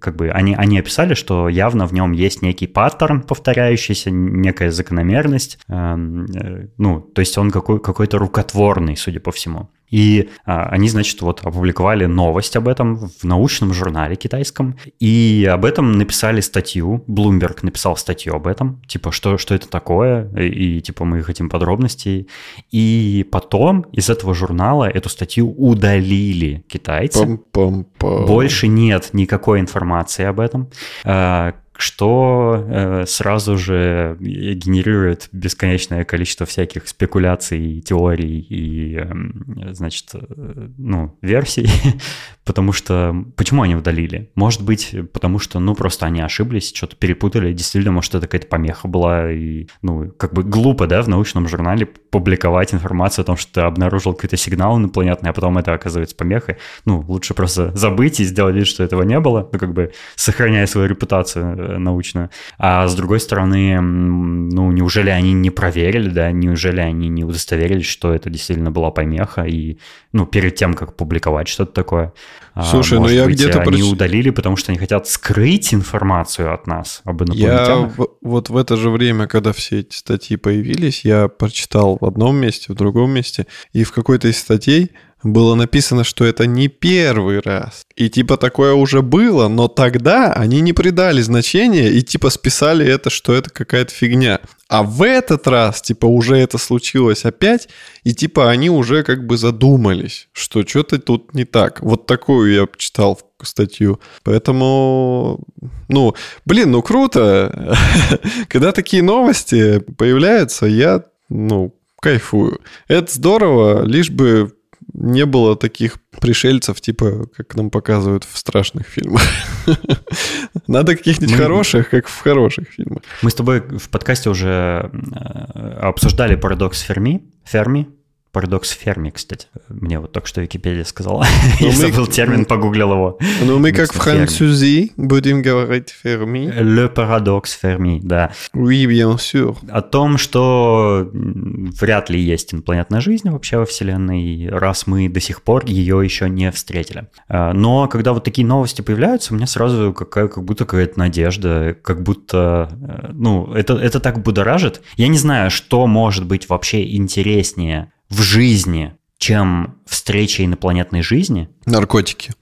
[0.00, 5.19] как бы, они, они описали, что явно в нем есть некий паттерн повторяющийся, некая закономерность,
[5.68, 9.70] эм, э, ну, то есть он какой, какой-то рукотворный, судя по всему.
[9.90, 15.64] И а, они, значит, вот опубликовали новость об этом в научном журнале китайском, и об
[15.64, 20.80] этом написали статью, Bloomberg написал статью об этом, типа, что, что это такое, и, и
[20.80, 22.28] типа, мы хотим подробностей.
[22.70, 27.40] И потом из этого журнала эту статью удалили китайцы.
[27.52, 28.26] Пам-пам-пам.
[28.26, 30.70] Больше нет никакой информации об этом.
[31.04, 40.68] А, что э, сразу же генерирует бесконечное количество всяких спекуляций, теорий и, э, значит, э,
[40.78, 41.68] ну, версий,
[42.44, 43.14] потому что...
[43.36, 44.30] Почему они удалили?
[44.34, 48.88] Может быть, потому что, ну, просто они ошиблись, что-то перепутали, действительно, может, это какая-то помеха
[48.88, 53.52] была, и, ну, как бы глупо, да, в научном журнале публиковать информацию о том, что
[53.52, 56.56] ты обнаружил какой-то сигнал инопланетный, а потом это оказывается помехой.
[56.84, 60.66] Ну, лучше просто забыть и сделать вид, что этого не было, ну, как бы сохраняя
[60.66, 62.30] свою репутацию э, научную.
[62.58, 68.12] А с другой стороны, ну, неужели они не проверили, да, неужели они не удостоверились, что
[68.12, 69.78] это действительно была помеха, и,
[70.12, 72.12] ну, перед тем, как публиковать что-то такое.
[72.54, 73.60] А, Слушай, ну я где-то...
[73.62, 73.92] они проч...
[73.92, 77.98] удалили, потому что они хотят скрыть информацию от нас об инопланетянах.
[77.98, 82.04] Я в, вот в это же время, когда все эти статьи появились, я прочитал в
[82.04, 86.68] одном месте, в другом месте, и в какой-то из статей было написано, что это не
[86.68, 87.82] первый раз.
[87.96, 93.10] И типа такое уже было, но тогда они не придали значения и типа списали это,
[93.10, 94.40] что это какая-то фигня.
[94.68, 97.68] А в этот раз типа уже это случилось опять,
[98.04, 101.80] и типа они уже как бы задумались, что что-то тут не так.
[101.80, 104.00] Вот такую я читал статью.
[104.22, 105.40] Поэтому,
[105.88, 107.76] ну, блин, ну круто.
[108.48, 112.60] Когда такие новости появляются, я, ну, кайфую.
[112.88, 114.52] Это здорово, лишь бы
[115.00, 119.22] не было таких пришельцев, типа, как нам показывают в страшных фильмах.
[120.66, 123.02] Надо каких-нибудь хороших, как в хороших фильмах.
[123.22, 127.22] Мы с тобой в подкасте уже э, обсуждали парадокс Ферми.
[127.44, 127.88] Ферми,
[128.32, 129.48] Парадокс Ферми, кстати.
[129.68, 131.26] Мне вот только что Википедия сказала.
[131.60, 133.18] Ну, Я забыл термин, погуглил его.
[133.42, 136.46] Ну, мы как французи будем говорить Ферми.
[136.46, 138.30] Le парадокс Ферми, да.
[138.54, 139.56] Oui, bien sûr.
[139.68, 145.42] О том, что вряд ли есть инопланетная жизнь вообще во Вселенной, раз мы до сих
[145.42, 147.08] пор ее еще не встретили.
[147.28, 151.76] А, но когда вот такие новости появляются, у меня сразу какая, как будто какая-то надежда,
[151.82, 154.82] как будто, э, ну, это, это так будоражит.
[154.96, 161.48] Я не знаю, что может быть вообще интереснее в жизни, чем встреча инопланетной жизни.
[161.64, 162.32] Наркотики.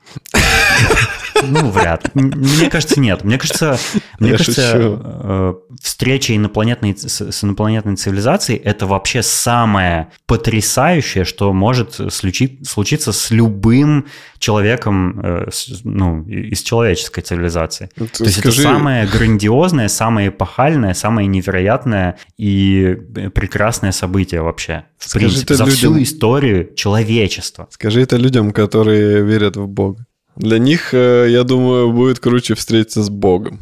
[1.47, 2.23] Ну, вряд ли.
[2.23, 3.25] Мне кажется, нет.
[3.25, 3.79] Мне кажется,
[4.19, 5.01] мне Я кажется шучу.
[5.05, 13.31] э, встреча инопланетной, с, инопланетной цивилизацией– это вообще самое потрясающее, что может случи- случиться с
[13.31, 14.07] любым
[14.39, 15.49] человеком э,
[15.85, 17.91] ну, из человеческой цивилизации.
[17.97, 22.97] Ты То есть скажи, это самое грандиозное, самое эпохальное, самое невероятное и
[23.35, 24.85] прекрасное событие вообще.
[24.99, 27.67] В Скажи принципе, за всю людям- историю человечества.
[27.71, 30.05] скажи это людям, которые верят в Бога.
[30.39, 33.59] Для них, э, я думаю, будет круче встретиться с Богом.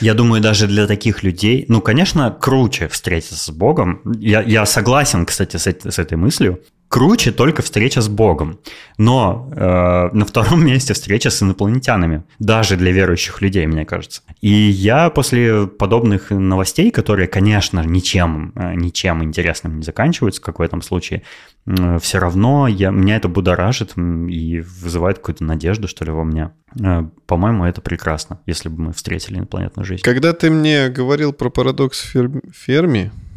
[0.00, 4.00] Я думаю, даже для таких людей, ну, конечно, круче встретиться с Богом.
[4.20, 6.60] Я, я согласен, кстати, с, с этой мыслью.
[6.94, 8.60] Круче только встреча с Богом.
[8.98, 12.22] Но э, на втором месте встреча с инопланетянами.
[12.38, 14.22] Даже для верующих людей, мне кажется.
[14.40, 20.62] И я после подобных новостей, которые, конечно, ничем, э, ничем интересным не заканчиваются, как в
[20.62, 21.22] этом случае,
[22.00, 26.50] все равно я, меня это будоражит и вызывает какую-то надежду, что ли, во мне.
[26.80, 30.02] Э, По-моему, это прекрасно, если бы мы встретили инопланетную жизнь.
[30.04, 33.33] Когда ты мне говорил про парадокс фер- Ферми, э,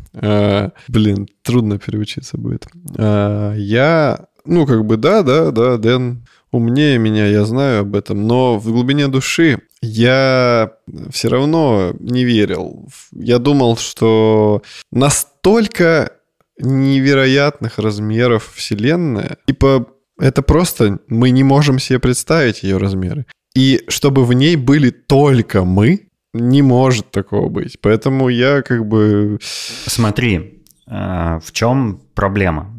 [0.88, 2.68] блин, трудно переучиться будет.
[2.98, 8.26] Э, я, ну, как бы, да, да, да, Дэн умнее меня, я знаю об этом,
[8.28, 10.72] но в глубине души я
[11.12, 12.90] все равно не верил.
[13.14, 16.12] Я думал, что настолько
[16.60, 19.88] невероятных размеров Вселенная, типа,
[20.20, 23.26] это просто мы не можем себе представить ее размеры.
[23.56, 26.07] И чтобы в ней были только мы,
[26.38, 27.80] не может такого быть.
[27.82, 29.40] Поэтому я как бы...
[29.42, 32.74] Смотри, э, в чем проблема?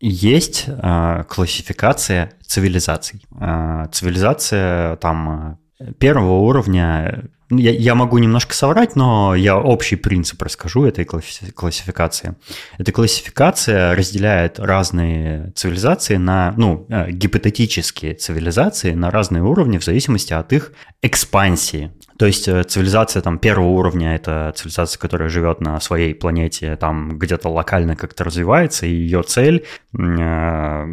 [0.00, 3.24] Есть э, классификация цивилизаций.
[3.40, 5.58] Э, Цивилизация там
[5.98, 7.24] первого уровня.
[7.50, 12.36] Я, я могу немножко соврать, но я общий принцип расскажу этой класси- классификации.
[12.78, 20.52] Эта классификация разделяет разные цивилизации на, ну, гипотетические цивилизации на разные уровни в зависимости от
[20.52, 20.72] их
[21.02, 21.92] экспансии.
[22.18, 27.18] То есть э, цивилизация там первого уровня– это цивилизация, которая живет на своей планете, там
[27.18, 29.64] где-то локально как-то развивается, и ее цель
[29.98, 30.86] э,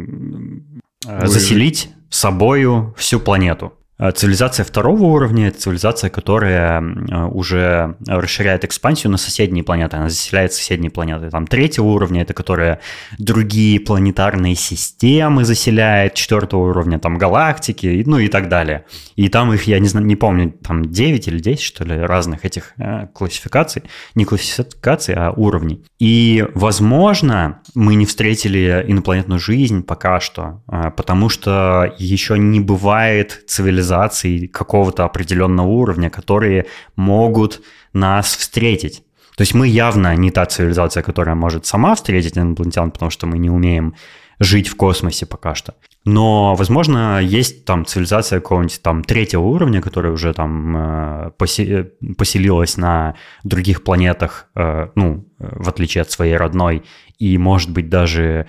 [1.04, 3.72] заселить собою всю планету.
[4.02, 10.08] А Цивилизация второго уровня– это цивилизация, которая м, уже расширяет экспансию на соседние планеты, она
[10.08, 11.30] заселяет соседние планеты.
[11.30, 12.80] Там третьего уровня– это которая
[13.20, 18.86] другие планетарные системы заселяет, четвертого уровня там галактики, ну и так далее.
[19.14, 22.44] И там их, я не знаю, не помню, там 9 или 10, что ли, разных
[22.44, 23.84] этих э, классификаций.
[24.16, 25.84] Не классификаций, а уровней.
[26.00, 30.60] И, возможно, мы не встретили инопланетную жизнь пока что,
[30.96, 33.44] потому что еще не бывает
[33.92, 36.64] цивилизаций какого-то определенного уровня, которые
[36.96, 37.60] могут
[37.92, 39.02] нас встретить.
[39.36, 43.38] То есть мы явно не та цивилизация, которая может сама встретить инопланетян, потому что мы
[43.38, 43.94] не умеем
[44.40, 45.74] жить в космосе пока что.
[46.04, 52.76] Но, возможно, есть там цивилизация какого-нибудь там третьего уровня, которая уже там э, посе- поселилась
[52.76, 56.82] на других планетах, э, ну, в отличие от своей родной,
[57.18, 58.48] и, может быть, даже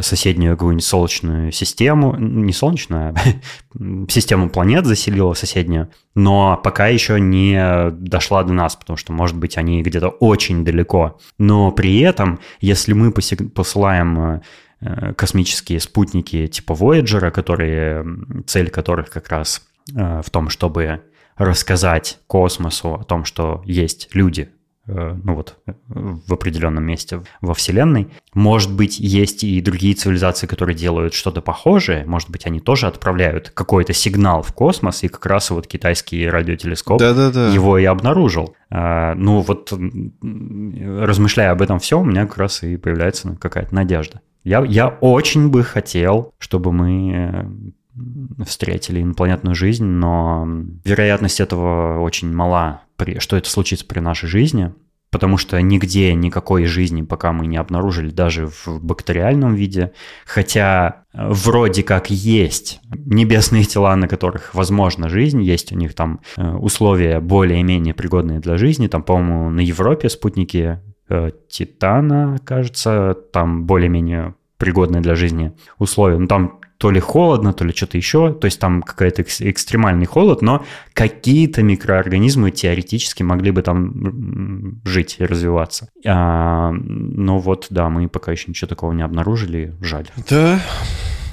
[0.00, 7.90] соседнюю какую-нибудь солнечную систему, не солнечную, а систему планет заселила соседнюю, но пока еще не
[7.90, 11.18] дошла до нас, потому что, может быть, они где-то очень далеко.
[11.38, 14.40] Но при этом, если мы посылаем э,
[15.16, 18.04] космические спутники типа Voyager, которые,
[18.46, 19.62] цель которых как раз
[19.94, 21.02] э, в том, чтобы
[21.36, 24.50] рассказать космосу о том, что есть люди,
[24.86, 28.08] э, ну вот, э, в определенном месте во Вселенной.
[28.34, 32.04] Может быть, есть и другие цивилизации, которые делают что-то похожее.
[32.04, 37.00] Может быть, они тоже отправляют какой-то сигнал в космос, и как раз вот китайский радиотелескоп
[37.00, 37.48] Да-да-да.
[37.48, 38.54] его и обнаружил.
[38.70, 39.72] А, Ну вот,
[40.22, 44.20] размышляя об этом всем, у меня как раз и появляется какая-то надежда.
[44.44, 50.46] Я, я очень бы хотел, чтобы мы э, встретили инопланетную жизнь, но
[50.84, 54.74] вероятность этого очень мала, при- что это случится при нашей жизни,
[55.10, 59.92] потому что нигде никакой жизни пока мы не обнаружили, даже в бактериальном виде,
[60.26, 66.20] хотя э, вроде как есть небесные тела, на которых возможна жизнь, есть у них там
[66.36, 70.80] э, условия более-менее пригодные для жизни, там, по-моему, на Европе спутники
[71.48, 76.18] Титана, кажется, там более-менее пригодные для жизни условия.
[76.18, 80.06] Ну, там то ли холодно, то ли что-то еще, то есть там какой-то экс- экстремальный
[80.06, 85.88] холод, но какие-то микроорганизмы теоретически могли бы там жить и развиваться.
[86.04, 90.08] А, но вот, да, мы пока еще ничего такого не обнаружили, жаль.
[90.28, 90.60] Да,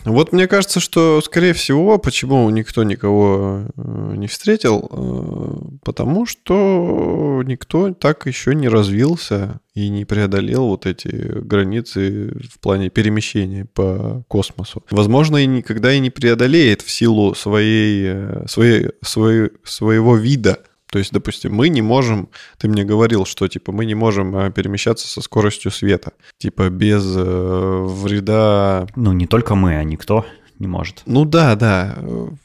[0.05, 7.43] Вот мне кажется, что, скорее всего, почему никто никого э, не встретил, э, потому что
[7.45, 14.23] никто так еще не развился и не преодолел вот эти границы в плане перемещения по
[14.27, 14.83] космосу.
[14.89, 20.59] Возможно, и никогда и не преодолеет в силу своей, э, своей, своей, своего вида.
[20.91, 22.27] То есть, допустим, мы не можем,
[22.57, 27.03] ты мне говорил, что типа мы не можем э, перемещаться со скоростью света, типа без
[27.15, 28.87] э, вреда.
[28.97, 30.25] Ну, не только мы, а никто
[30.59, 31.03] не может.
[31.05, 31.97] Ну да, да.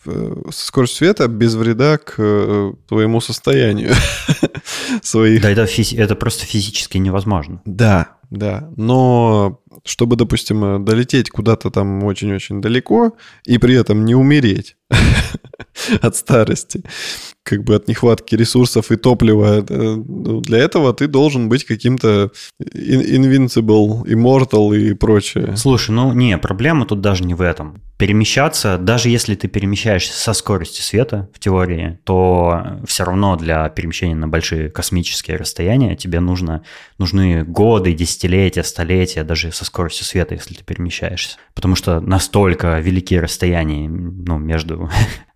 [0.06, 3.92] Э, со скоростью света без вреда к э, твоему состоянию
[5.02, 5.42] своих.
[5.42, 7.60] Да, это, физи- это просто физически невозможно.
[7.64, 8.70] Да, да.
[8.76, 14.76] Но чтобы, допустим, долететь куда-то там очень-очень далеко и при этом не умереть
[16.00, 16.82] от старости,
[17.42, 19.64] как бы от нехватки ресурсов и топлива.
[19.68, 25.56] Ну, для этого ты должен быть каким-то invincible, immortal и прочее.
[25.56, 27.82] Слушай, ну не, проблема тут даже не в этом.
[27.98, 34.14] Перемещаться, даже если ты перемещаешься со скоростью света в теории, то все равно для перемещения
[34.14, 36.62] на большие космические расстояния тебе нужно,
[36.98, 41.38] нужны годы, десятилетия, столетия, даже со скоростью света, если ты перемещаешься.
[41.54, 44.75] Потому что настолько великие расстояния ну, между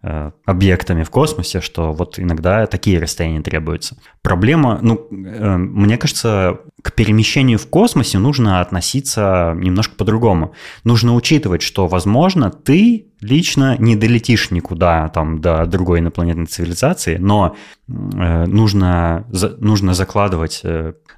[0.02, 3.98] Э, объектами в космосе, что вот иногда такие расстояния требуются.
[4.22, 10.54] Проблема, ну, э, мне кажется, к перемещению в космосе нужно относиться немножко по-другому.
[10.84, 17.54] Нужно учитывать, что, возможно, ты лично не долетишь никуда там до другой инопланетной цивилизации, но
[17.86, 19.26] э, нужно,
[19.58, 20.62] нужно закладывать,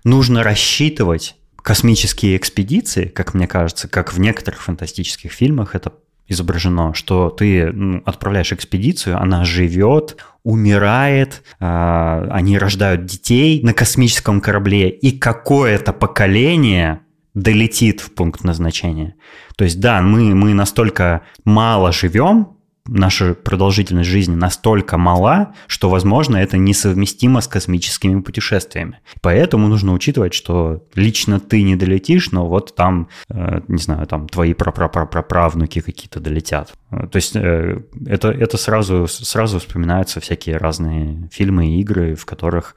[0.02, 5.92] нужно рассчитывать космические экспедиции, как мне кажется, как в некоторых фантастических фильмах это
[6.28, 14.40] изображено, что ты ну, отправляешь экспедицию, она живет, умирает, э, они рождают детей на космическом
[14.40, 17.00] корабле, и какое-то поколение
[17.35, 19.14] долетит в пункт назначения.
[19.56, 22.56] То есть, да, мы, мы настолько мало живем,
[22.87, 29.01] наша продолжительность жизни настолько мала, что, возможно, это несовместимо с космическими путешествиями.
[29.21, 34.29] Поэтому нужно учитывать, что лично ты не долетишь, но вот там, э, не знаю, там
[34.29, 36.73] твои прапраправнуки какие-то долетят.
[36.90, 42.27] Э, то есть э, это, это сразу, сразу вспоминаются всякие разные фильмы и игры, в
[42.27, 42.75] которых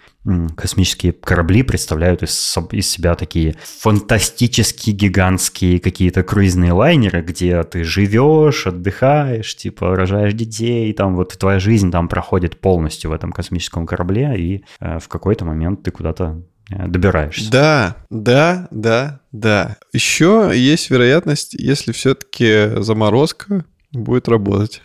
[0.55, 8.65] космические корабли представляют из, из себя такие фантастические, гигантские какие-то круизные лайнеры, где ты живешь,
[8.65, 14.33] отдыхаешь, типа рожаешь детей, там вот твоя жизнь там проходит полностью в этом космическом корабле,
[14.37, 17.51] и э, в какой-то момент ты куда-то э, добираешься.
[17.51, 19.77] Да, да, да, да.
[19.93, 23.65] Еще есть вероятность, если все-таки заморозка
[23.97, 24.81] будет работать.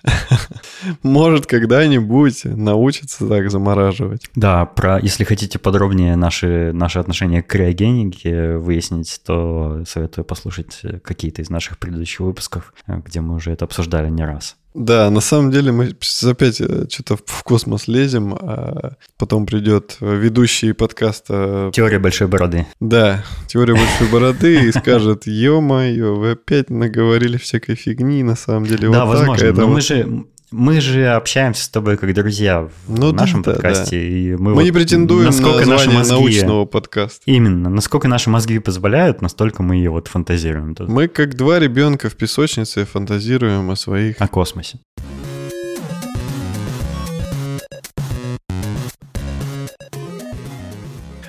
[1.03, 4.29] Может, когда-нибудь научится так замораживать.
[4.35, 11.43] Да, про, если хотите подробнее наши, наши отношения к криогенике выяснить, то советую послушать какие-то
[11.43, 14.57] из наших предыдущих выпусков, где мы уже это обсуждали не раз.
[14.75, 20.73] Да, на самом деле мы опять э, что-то в космос лезем, а потом придет ведущий
[20.73, 21.71] подкаста...
[21.75, 22.67] Теория большой бороды.
[22.79, 28.91] Да, теория большой бороды и скажет, ё-моё, вы опять наговорили всякой фигни, на самом деле.
[28.91, 32.71] Да, вот возможно, так, но мы же мы же общаемся с тобой как друзья в
[32.89, 33.97] ну, нашем да, подкасте.
[33.97, 34.03] Да.
[34.03, 37.23] И мы, мы вот, не претендуем насколько на название мозги, научного подкаста.
[37.27, 37.71] Именно.
[37.71, 40.75] Насколько наши мозги позволяют, настолько мы и вот фантазируем.
[40.75, 40.89] Тут.
[40.89, 44.17] Мы как два ребенка в песочнице фантазируем о своих...
[44.21, 44.81] О космосе.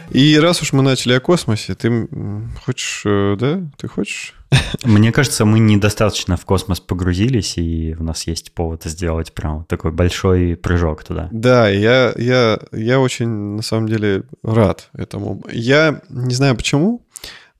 [0.10, 2.08] И раз уж мы начали о космосе, ты
[2.66, 3.62] хочешь, э, да?
[3.78, 4.36] Ты хочешь?
[4.84, 9.92] Мне кажется, мы недостаточно в космос погрузились, и у нас есть повод сделать прям такой
[9.92, 11.30] большой прыжок туда.
[11.32, 15.44] Да, я, я, я очень, на самом деле, рад этому.
[15.52, 17.06] Я не знаю почему,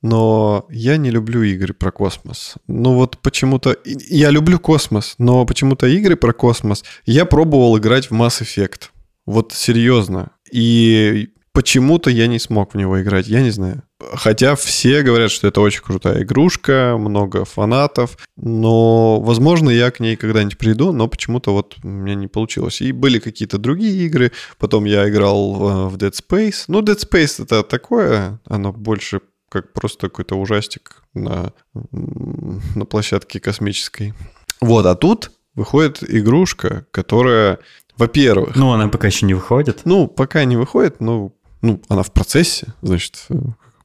[0.02, 2.54] но я не люблю игры про космос.
[2.66, 3.76] Ну вот почему-то...
[3.84, 6.84] Я люблю космос, но почему-то игры про космос...
[7.06, 8.90] Я пробовал играть в Mass Effect.
[9.26, 10.32] Вот серьезно.
[10.50, 13.84] И почему-то я не смог в него играть, я не знаю.
[14.14, 20.16] Хотя все говорят, что это очень крутая игрушка, много фанатов, но, возможно, я к ней
[20.16, 22.80] когда-нибудь приду, но почему-то вот у меня не получилось.
[22.80, 26.64] И были какие-то другие игры, потом я играл в Dead Space.
[26.68, 34.14] Ну, Dead Space это такое, оно больше как просто какой-то ужастик на, на площадке космической.
[34.60, 37.58] Вот, а тут выходит игрушка, которая
[37.98, 38.56] во-первых.
[38.56, 39.82] Ну, она пока еще не выходит.
[39.84, 43.26] Ну, пока не выходит, но ну, она в процессе, значит,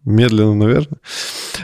[0.08, 1.00] медленно, наверное.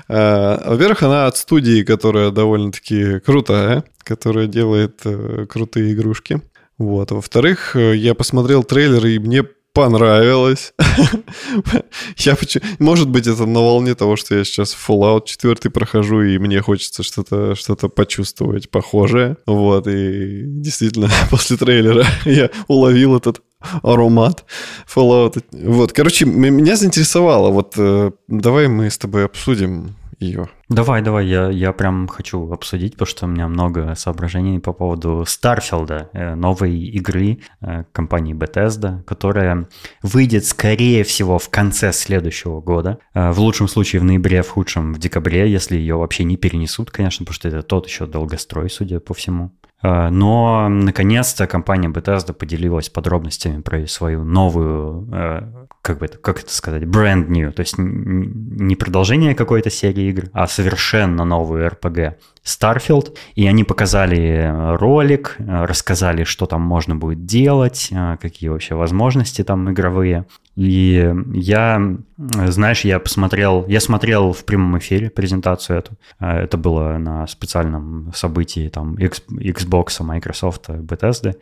[0.07, 6.41] А, во-первых, она от студии, которая довольно-таки крутая, которая делает э, крутые игрушки.
[6.77, 7.11] Вот.
[7.11, 10.73] Во-вторых, я посмотрел трейлер, и мне понравилось.
[12.17, 12.63] я почему...
[12.79, 17.03] Может быть, это на волне того, что я сейчас Fallout 4 прохожу, и мне хочется
[17.03, 19.37] что-то что почувствовать похожее.
[19.45, 23.41] Вот, и действительно, после трейлера я уловил этот
[23.81, 24.45] аромат
[24.93, 25.43] Fallout.
[25.51, 27.49] Вот, короче, меня заинтересовало.
[27.49, 30.49] Вот э, давай мы с тобой обсудим ее.
[30.69, 35.25] Давай, давай, я, я прям хочу обсудить, потому что у меня много соображений по поводу
[35.27, 39.67] Старфилда, э, новой игры э, компании Bethesda, которая
[40.01, 42.99] выйдет, скорее всего, в конце следующего года.
[43.13, 47.25] В лучшем случае в ноябре, в худшем в декабре, если ее вообще не перенесут, конечно,
[47.25, 49.51] потому что это тот еще долгострой, судя по всему.
[49.83, 56.39] Э, но, наконец-то, компания Bethesda поделилась подробностями про свою новую, э, как, бы это, как
[56.39, 62.15] это сказать, brand new, то есть не продолжение какой-то серии игр, а совершенно новую RPG
[62.43, 63.15] Starfield.
[63.35, 69.69] И они показали ролик, э, рассказали, что там можно будет делать, какие вообще возможности там
[69.71, 70.25] игровые.
[70.55, 71.81] И я,
[72.17, 75.97] знаешь, я посмотрел, я смотрел в прямом эфире презентацию эту.
[76.19, 81.35] Это было на специальном событии там Xbox, Microsoft, Bethesda.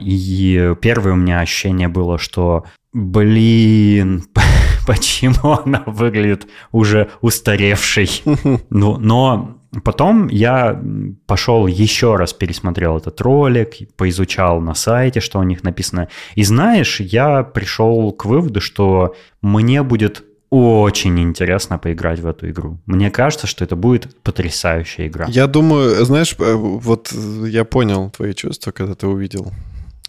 [0.00, 4.24] И первое у меня ощущение было, что блин,
[4.86, 8.22] почему она выглядит уже устаревшей.
[8.70, 10.80] Ну, но Потом я
[11.26, 16.08] пошел еще раз пересмотрел этот ролик, поизучал на сайте, что у них написано.
[16.34, 22.78] И знаешь, я пришел к выводу, что мне будет очень интересно поиграть в эту игру.
[22.86, 25.26] Мне кажется, что это будет потрясающая игра.
[25.28, 29.52] Я думаю, знаешь, э, вот я понял твои чувства, когда ты увидел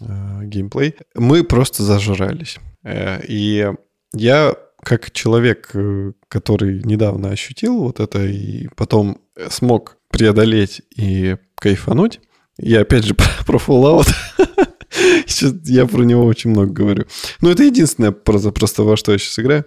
[0.00, 0.94] э, геймплей.
[1.14, 2.58] Мы просто зажрались.
[2.82, 3.70] Э, и
[4.14, 12.20] я как человек, э, который недавно ощутил вот это и потом смог преодолеть и кайфануть,
[12.58, 13.14] я опять же
[13.46, 14.08] про Fallout,
[15.64, 17.06] я про него очень много говорю.
[17.40, 19.64] Но это единственное просто, просто во что я сейчас играю.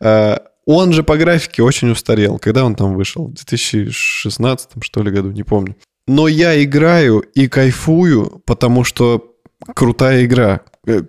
[0.00, 2.38] А, он же по графике очень устарел.
[2.38, 3.28] Когда он там вышел?
[3.28, 5.76] В 2016, что ли, году, не помню.
[6.08, 9.36] Но я играю и кайфую, потому что
[9.74, 10.62] крутая игра.
[10.86, 11.02] Э,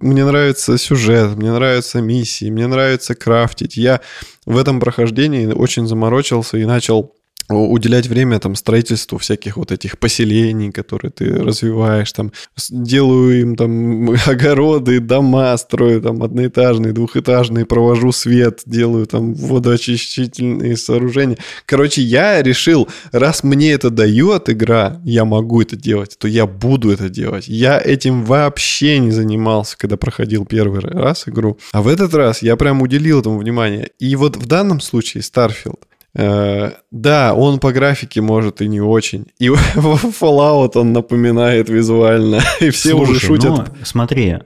[0.00, 3.76] мне нравится сюжет, мне нравятся миссии, мне нравится крафтить.
[3.76, 4.00] Я
[4.46, 7.14] в этом прохождении очень заморочился и начал
[7.48, 12.32] уделять время там строительству всяких вот этих поселений, которые ты развиваешь, там
[12.70, 21.36] делаю им там огороды, дома строю там одноэтажные, двухэтажные, провожу свет, делаю там водоочистительные сооружения.
[21.66, 26.90] Короче, я решил, раз мне это дает игра, я могу это делать, то я буду
[26.90, 27.48] это делать.
[27.48, 32.56] Я этим вообще не занимался, когда проходил первый раз игру, а в этот раз я
[32.56, 33.90] прям уделил этому внимание.
[33.98, 35.80] И вот в данном случае Starfield—
[36.14, 39.26] да, он по графике может и не очень.
[39.38, 42.40] И Fallout он напоминает визуально.
[42.60, 43.50] И все Слушай, уже шутят.
[43.50, 44.38] Ну, смотри, э,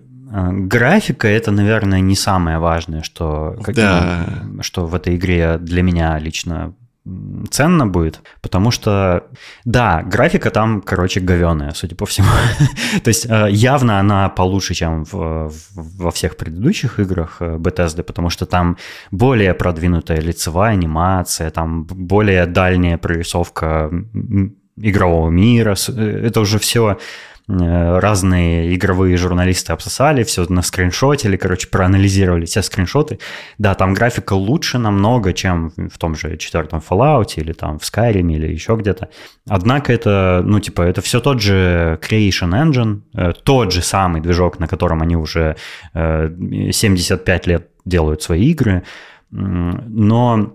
[0.53, 4.27] графика это, наверное, не самое важное, что, да.
[4.62, 6.75] что в этой игре для меня лично
[7.51, 9.25] ценно будет, потому что,
[9.65, 12.29] да, графика там, короче, говеная, судя по всему.
[13.05, 18.31] То есть э, явно она получше, чем в, во всех предыдущих играх э, Bethesda, потому
[18.31, 18.77] что там
[19.11, 23.91] более продвинутая лицевая анимация, там более дальняя прорисовка
[24.77, 25.75] игрового мира.
[25.89, 26.99] Э, это уже все
[27.49, 33.19] разные игровые журналисты обсосали, все на скриншотили, короче, проанализировали все скриншоты.
[33.57, 38.31] Да, там графика лучше намного, чем в том же четвертом Fallout или там в Skyrim
[38.33, 39.09] или еще где-то.
[39.49, 44.59] Однако это, ну, типа, это все тот же Creation Engine, э, тот же самый движок,
[44.59, 45.57] на котором они уже
[45.95, 48.83] 75 э, лет делают свои игры.
[49.31, 50.53] Но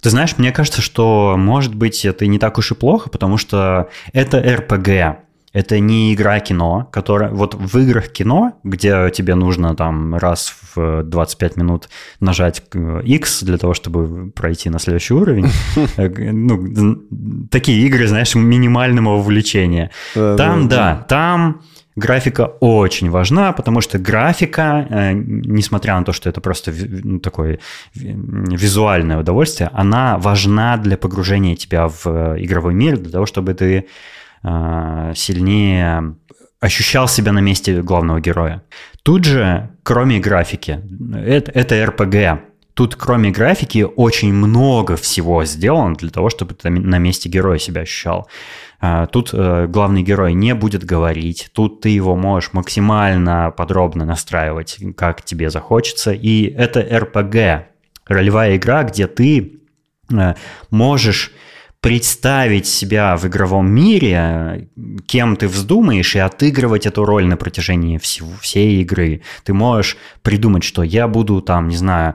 [0.00, 3.88] ты знаешь, мне кажется, что, может быть, это не так уж и плохо, потому что
[4.12, 5.16] это RPG.
[5.52, 7.30] Это не игра кино, которая...
[7.30, 11.88] Вот в играх кино, где тебе нужно там раз в 25 минут
[12.20, 12.62] нажать
[13.04, 15.46] X для того, чтобы пройти на следующий уровень,
[15.96, 19.90] э, ну, такие игры, знаешь, минимального вовлечения.
[20.14, 21.60] Там, да, там
[21.96, 26.72] графика очень важна, потому что графика, э, несмотря на то, что это просто
[27.04, 27.58] ну, такое
[27.94, 33.80] визуальное удовольствие, она важна для погружения тебя в э, игровой мир, для того, чтобы ты
[33.80, 33.88] Э,
[34.44, 36.16] сильнее
[36.62, 38.62] ощущал себя на месте главного героя.
[39.02, 40.80] Тут же, кроме графики,
[41.14, 42.44] это, это РПГ.
[42.74, 47.82] Тут, кроме графики, очень много всего сделано для того, чтобы ты на месте героя себя
[47.82, 48.28] ощущал.
[48.80, 54.78] Э, тут э, главный герой не будет говорить, тут ты его можешь максимально подробно настраивать,
[54.96, 56.12] как тебе захочется.
[56.12, 57.68] И это РПГ,
[58.06, 59.58] ролевая игра, где ты
[60.70, 61.32] можешь
[61.82, 64.68] представить себя в игровом мире,
[65.06, 69.22] кем ты вздумаешь, и отыгрывать эту роль на протяжении всего, всей игры.
[69.42, 72.14] Ты можешь придумать, что я буду там, не знаю,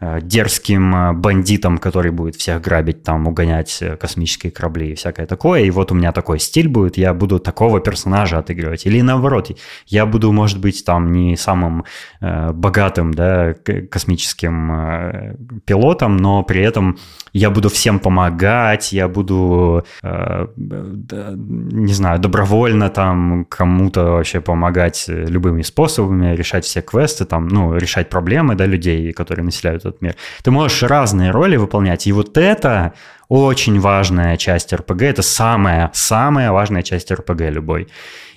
[0.00, 5.62] дерзким э, бандитом, который будет всех грабить, там, угонять э, космические корабли и всякое такое.
[5.62, 8.86] И вот у меня такой стиль будет, я буду такого персонажа отыгрывать.
[8.86, 9.50] Или наоборот,
[9.86, 11.84] я буду, может быть, там не самым
[12.20, 13.54] э, богатым, да,
[13.90, 16.96] космическим э, пилотом, но при этом
[17.32, 25.62] я буду всем помогать, я буду, э, не знаю, добровольно там кому-то вообще помогать любыми
[25.62, 30.16] способами, решать все квесты, там, ну, решать проблемы, да, людей, которые населяют этот мир.
[30.42, 32.94] Ты можешь разные роли выполнять, и вот это
[33.28, 37.88] очень важная часть РПГ, это самая, самая важная часть РПГ любой.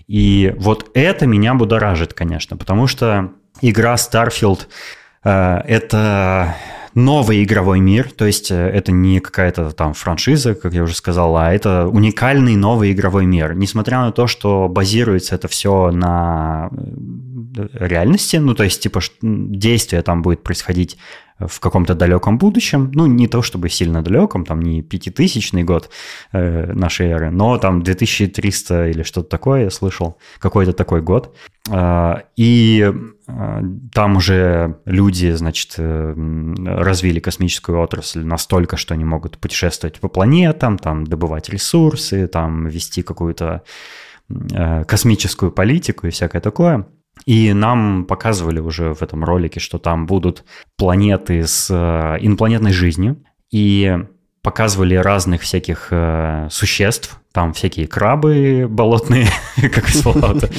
[0.07, 3.31] И вот это меня будоражит, конечно, потому что
[3.61, 4.67] игра Starfield
[5.23, 6.55] э, это
[6.93, 11.37] новый игровой мир, то есть э, это не какая-то там франшиза, как я уже сказал,
[11.37, 13.55] а это уникальный новый игровой мир.
[13.55, 16.69] Несмотря на то, что базируется это все на
[17.55, 20.97] э, реальности, ну то есть типа действие там будет происходить
[21.47, 25.89] в каком-то далеком будущем, ну, не то чтобы сильно далеком, там не 5000 год
[26.31, 31.35] э, нашей эры, но там 2300 или что-то такое, я слышал, какой-то такой год.
[31.69, 32.91] Э, и
[33.27, 33.61] э,
[33.93, 36.13] там уже люди, значит, э,
[36.65, 43.01] развили космическую отрасль настолько, что они могут путешествовать по планетам, там добывать ресурсы, там вести
[43.01, 43.63] какую-то
[44.29, 46.87] э, космическую политику и всякое такое–
[47.25, 50.43] и нам показывали уже в этом ролике, что там будут
[50.77, 53.23] планеты с э, инопланетной жизнью.
[53.51, 53.97] И
[54.41, 57.19] показывали разных всяких э, существ.
[57.31, 60.51] Там всякие крабы болотные, как из Fallout.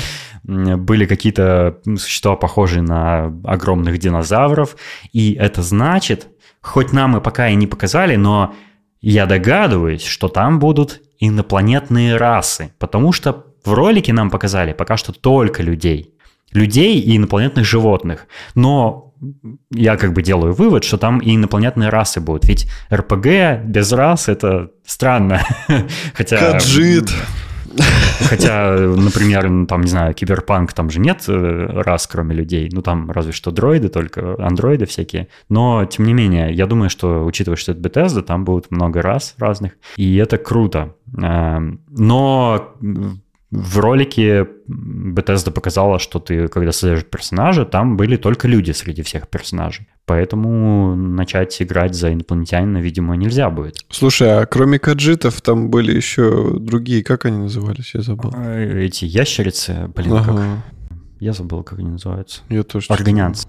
[0.44, 4.76] Были какие-то существа, похожие на огромных динозавров.
[5.12, 6.28] И это значит,
[6.60, 8.54] хоть нам и пока и не показали, но
[9.00, 12.72] я догадываюсь, что там будут инопланетные расы.
[12.78, 16.14] Потому что в ролике нам показали пока что только людей
[16.52, 18.26] людей и инопланетных животных.
[18.54, 19.12] Но
[19.70, 22.46] я как бы делаю вывод, что там и инопланетные расы будут.
[22.46, 25.40] Ведь РПГ без рас это странно.
[26.14, 26.52] Хотя...
[26.52, 27.10] Каджит.
[28.28, 32.68] Хотя, например, там, не знаю, киберпанк, там же нет э, рас, кроме людей.
[32.70, 35.28] Ну, там разве что дроиды только, андроиды всякие.
[35.48, 39.34] Но, тем не менее, я думаю, что, учитывая, что это Bethesda, там будет много рас
[39.38, 39.72] разных.
[39.96, 40.94] И это круто.
[41.16, 42.74] Эм, но
[43.52, 49.28] в ролике Bethesda показала, что ты, когда создаешь персонажа, там были только люди среди всех
[49.28, 49.86] персонажей.
[50.06, 53.76] Поэтому начать играть за инопланетянина, видимо, нельзя будет.
[53.90, 58.32] Слушай, а кроме каджитов там были еще другие, как они назывались, я забыл.
[58.34, 60.24] А, эти ящерицы, блин, ага.
[60.24, 60.96] как...
[61.20, 62.40] Я забыл, как они называются.
[62.48, 62.86] Я тоже.
[62.88, 63.46] Органианцы.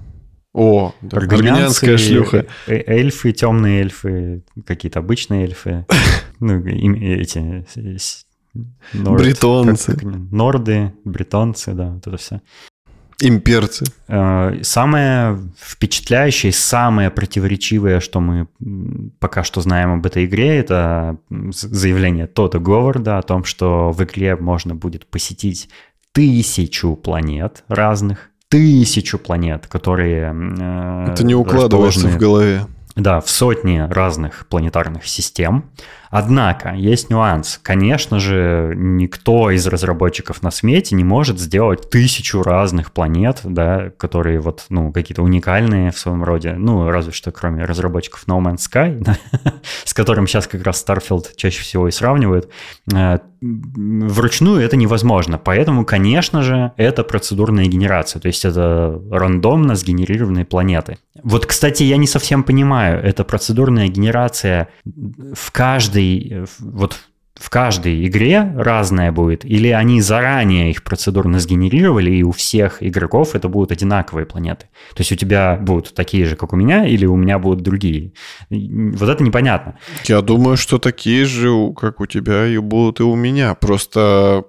[0.51, 2.45] О, да, органианская шлюха.
[2.67, 5.85] Э, эльфы, темные эльфы, какие-то обычные эльфы.
[6.39, 7.65] Ну, эти
[8.93, 9.93] Норд, бритонцы.
[9.93, 12.41] Как, как, норды, бритонцы, да, вот это все.
[13.19, 13.85] Имперцы.
[14.07, 18.47] Э, самое впечатляющее, самое противоречивое, что мы
[19.19, 24.35] пока что знаем об этой игре, это заявление Тода Говарда о том, что в игре
[24.35, 25.69] можно будет посетить
[26.11, 30.33] тысячу планет разных, тысячу планет, которые...
[30.59, 32.67] Э, это не укладывается в голове.
[32.95, 35.65] Да, в сотни разных планетарных систем.
[36.13, 37.59] Однако есть нюанс.
[37.63, 44.39] Конечно же, никто из разработчиков на смете не может сделать тысячу разных планет, да, которые
[44.39, 46.53] вот, ну, какие-то уникальные в своем роде.
[46.53, 49.17] Ну, разве что кроме разработчиков No Man's Sky, да,
[49.85, 52.47] с которым сейчас как раз Starfield чаще всего и сравнивают.
[52.93, 55.37] Э, вручную это невозможно.
[55.37, 58.19] Поэтому, конечно же, это процедурная генерация.
[58.19, 60.97] То есть это рандомно сгенерированные планеты.
[61.23, 66.99] Вот, кстати, я не совсем понимаю, это процедурная генерация в каждой каждой, вот
[67.35, 73.33] в каждой игре разная будет, или они заранее их процедурно сгенерировали, и у всех игроков
[73.33, 74.67] это будут одинаковые планеты.
[74.93, 78.13] То есть у тебя будут такие же, как у меня, или у меня будут другие.
[78.49, 79.79] Вот это непонятно.
[80.05, 83.55] Я думаю, что такие же, как у тебя, и будут и у меня.
[83.55, 84.43] Просто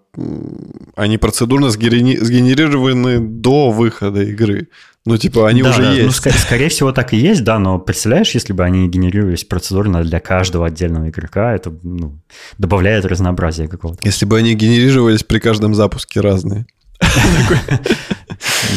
[0.94, 4.68] они процедурно сгенерированы до выхода игры.
[5.06, 6.06] Ну, типа, они да, уже да, ну, есть.
[6.06, 10.02] Ну, скорее, скорее всего, так и есть, да, но представляешь, если бы они генерировались процедурно
[10.02, 12.18] для каждого отдельного игрока, это ну,
[12.56, 14.00] добавляет разнообразия какого-то.
[14.02, 16.66] Если бы они генерировались при каждом запуске разные.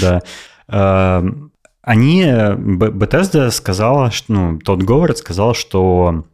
[0.02, 0.22] Да.
[0.68, 1.52] Эм,
[1.82, 6.26] они, Bethesda сказала, ну, тот Говард сказал, что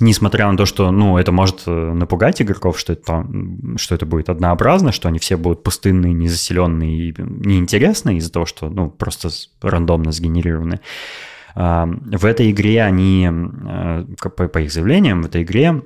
[0.00, 3.26] несмотря на то, что, ну, это может э, напугать игроков, что это,
[3.76, 8.68] что это будет однообразно, что они все будут пустынные, незаселенные и неинтересные из-за того, что,
[8.68, 9.28] ну, просто
[9.62, 10.80] рандомно сгенерированы.
[11.54, 15.82] В этой игре они, э, по их заявлениям, в этой игре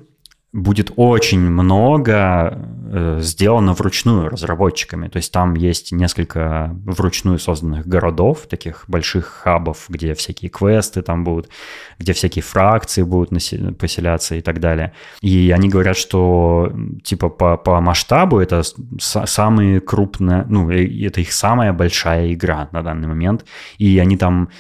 [0.54, 2.56] будет очень много
[2.92, 5.08] э, сделано вручную разработчиками.
[5.08, 11.24] То есть там есть несколько вручную созданных городов, таких больших хабов, где всякие квесты там
[11.24, 11.50] будут,
[11.98, 13.30] где всякие фракции будут
[13.78, 14.92] поселяться и так далее.
[15.22, 18.62] И они говорят, что типа по, по масштабу это
[19.00, 23.44] самые крупные, ну, это их самая большая игра на данный момент.
[23.78, 24.50] И они там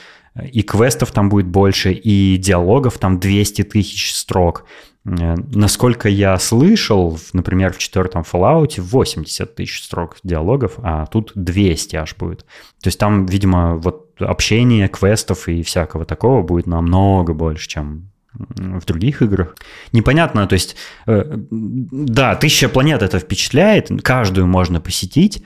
[0.52, 4.64] и квестов там будет больше, и диалогов там 200 тысяч строк.
[5.06, 11.96] Э, насколько я слышал, например, в четвертом Fallout 80 тысяч строк диалогов, а тут 200
[11.96, 12.40] аж будет.
[12.80, 18.84] То есть там, видимо, вот общение, квестов и всякого такого будет намного больше, чем в
[18.84, 19.56] других играх.
[19.92, 20.76] Непонятно, то есть,
[21.06, 25.44] э, да, тысяча планет это впечатляет, каждую можно посетить,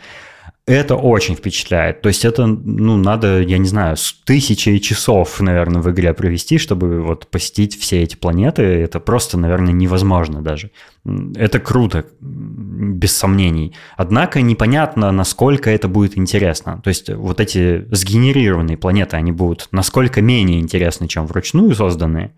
[0.68, 2.02] это очень впечатляет.
[2.02, 7.00] То есть это, ну, надо, я не знаю, тысячи часов, наверное, в игре провести, чтобы
[7.00, 8.62] вот посетить все эти планеты.
[8.62, 10.70] Это просто, наверное, невозможно даже.
[11.36, 13.74] Это круто, без сомнений.
[13.96, 16.80] Однако непонятно, насколько это будет интересно.
[16.84, 22.34] То есть вот эти сгенерированные планеты, они будут насколько менее интересны, чем вручную созданные.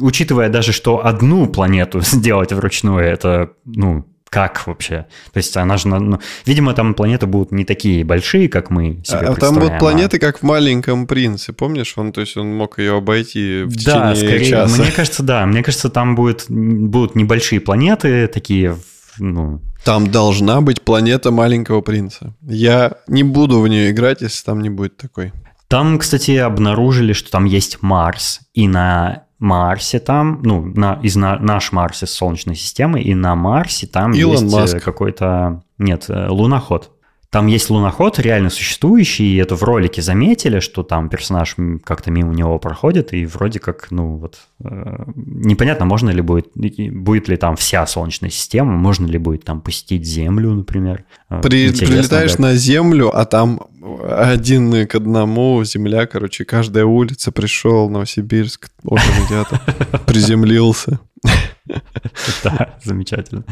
[0.00, 5.06] Учитывая даже, что одну планету сделать вручную, это, ну, как вообще?
[5.32, 9.28] То есть она же, ну, видимо, там планеты будут не такие большие, как мы себе
[9.28, 11.94] А там будут планеты, как в «Маленьком принце», помнишь?
[11.96, 14.82] Он, то есть он мог ее обойти в течение да, скорее, часа.
[14.82, 15.46] Мне кажется, да.
[15.46, 18.76] Мне кажется, там будет, будут небольшие планеты, такие,
[19.18, 19.60] ну...
[19.84, 22.34] Там должна быть планета «Маленького принца».
[22.42, 25.32] Я не буду в нее играть, если там не будет такой.
[25.68, 31.38] Там, кстати, обнаружили, что там есть Марс, и на Марсе там, ну, на, из на,
[31.38, 34.82] наш Марс из Солнечной системы, и на Марсе там Илон есть э, Маск.
[34.82, 36.90] какой-то, нет, э, луноход.
[37.34, 42.32] Там есть луноход, реально существующий, и это в ролике заметили, что там персонаж как-то мимо
[42.32, 47.56] него проходит, и вроде как, ну вот, э, непонятно, можно ли будет, будет ли там
[47.56, 51.06] вся Солнечная система, можно ли будет там посетить Землю, например.
[51.28, 52.38] Э, При, прилетаешь как.
[52.38, 53.62] на Землю, а там
[54.08, 59.60] один к одному Земля, короче, каждая улица пришел, Новосибирск, очень где-то
[60.06, 61.00] приземлился.
[62.44, 63.44] Да, замечательно.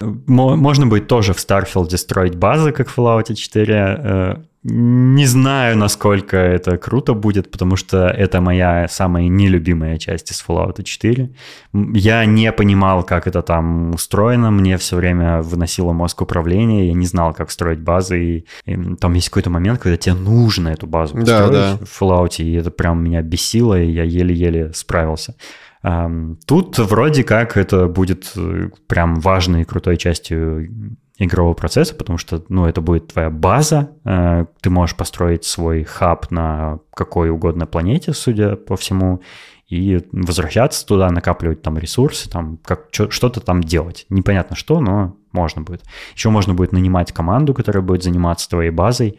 [0.00, 3.74] Можно будет тоже в Starfield строить базы, как в Fallout 4.
[3.74, 10.44] Э, не знаю, насколько это круто будет, потому что это моя самая нелюбимая часть из
[10.46, 11.30] Fallout 4.
[11.72, 17.06] Я не понимал, как это там устроено, мне все время выносило мозг управления, я не
[17.06, 21.14] знал, как строить базы, и, и там есть какой-то момент, когда тебе нужно эту базу
[21.14, 21.86] построить да, да.
[21.86, 25.36] в Fallout, и это прям меня бесило, и я еле-еле справился.
[25.82, 32.44] Тут вроде как это будет э, прям важной и крутой частью игрового процесса, потому что,
[32.48, 38.12] ну, это будет твоя база, э, ты можешь построить свой хаб на какой угодно планете,
[38.12, 39.22] судя по всему,
[39.68, 44.04] и возвращаться туда, накапливать там ресурсы, там как что-то там делать.
[44.08, 45.84] Непонятно что, но можно будет.
[46.14, 49.18] Еще можно будет нанимать команду, которая будет заниматься твоей базой.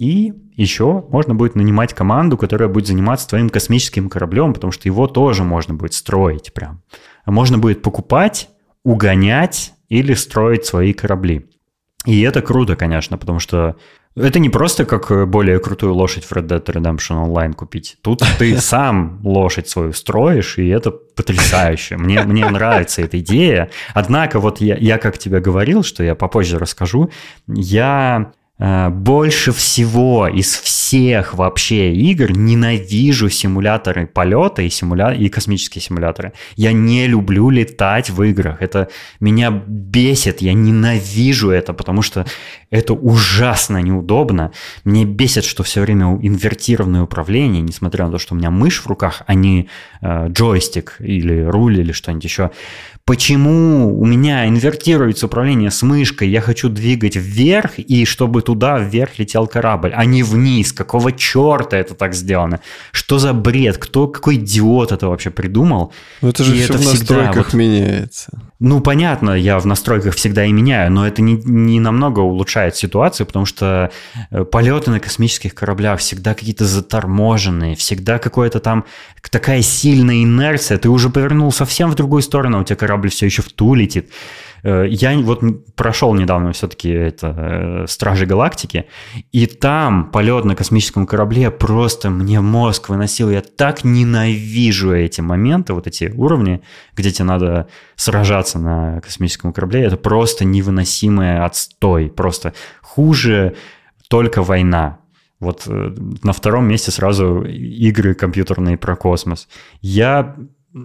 [0.00, 5.06] И еще можно будет нанимать команду, которая будет заниматься твоим космическим кораблем, потому что его
[5.06, 6.82] тоже можно будет строить прям.
[7.26, 8.48] Можно будет покупать,
[8.82, 11.50] угонять или строить свои корабли.
[12.06, 13.76] И это круто, конечно, потому что
[14.16, 17.98] это не просто как более крутую лошадь в Red Dead Redemption Online купить.
[18.00, 21.98] Тут ты сам лошадь свою строишь, и это потрясающе.
[21.98, 23.68] Мне, мне нравится эта идея.
[23.92, 27.10] Однако вот я, я как тебе говорил, что я попозже расскажу,
[27.46, 35.12] я Э, больше всего из всех вообще игр ненавижу симуляторы полета и, симуля...
[35.12, 36.32] и космические симуляторы.
[36.56, 38.60] Я не люблю летать в играх.
[38.60, 38.88] Это
[39.18, 40.42] меня бесит.
[40.42, 42.26] Я ненавижу это, потому что
[42.70, 44.52] это ужасно неудобно.
[44.84, 48.86] Мне бесит, что все время инвертированное управление, несмотря на то, что у меня мышь в
[48.86, 49.68] руках, а не
[50.02, 52.50] э, джойстик или руль или что-нибудь еще.
[53.10, 59.18] Почему у меня инвертируется управление с мышкой, я хочу двигать вверх, и чтобы туда вверх
[59.18, 60.72] летел корабль, а не вниз?
[60.72, 62.60] Какого черта это так сделано?
[62.92, 63.78] Что за бред?
[63.78, 65.92] Кто, какой идиот это вообще придумал?
[66.22, 68.30] Ну это же и все это в настройках вот, меняется.
[68.60, 73.26] Ну, понятно, я в настройках всегда и меняю, но это не, не намного улучшает ситуацию,
[73.26, 73.90] потому что
[74.30, 78.84] э, полеты на космических кораблях всегда какие-то заторможенные, всегда какое-то там
[79.30, 83.42] такая сильная инерция, ты уже повернул совсем в другую сторону, у тебя корабль все еще
[83.42, 84.10] в ту летит.
[84.62, 85.42] Э, я вот
[85.74, 88.86] прошел недавно все-таки это э, Стражи Галактики,
[89.32, 93.30] и там полет на космическом корабле просто мне мозг выносил.
[93.30, 96.62] Я так ненавижу эти моменты, вот эти уровни,
[96.94, 99.84] где тебе надо сражаться на космическом корабле.
[99.84, 102.10] Это просто невыносимый отстой.
[102.10, 103.56] Просто хуже
[104.08, 104.98] только война.
[105.38, 109.48] Вот э, на втором месте сразу игры компьютерные про космос.
[109.80, 110.36] Я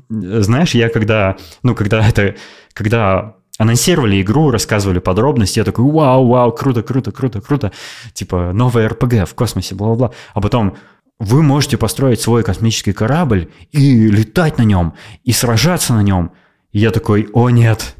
[0.09, 2.35] знаешь, я когда, ну, когда это,
[2.73, 7.71] когда анонсировали игру, рассказывали подробности, я такой, вау, вау, круто, круто, круто, круто,
[8.13, 10.75] типа, новая РПГ в космосе, бла-бла-бла, а потом
[11.19, 16.31] вы можете построить свой космический корабль и летать на нем, и сражаться на нем.
[16.73, 17.95] И я такой, о нет,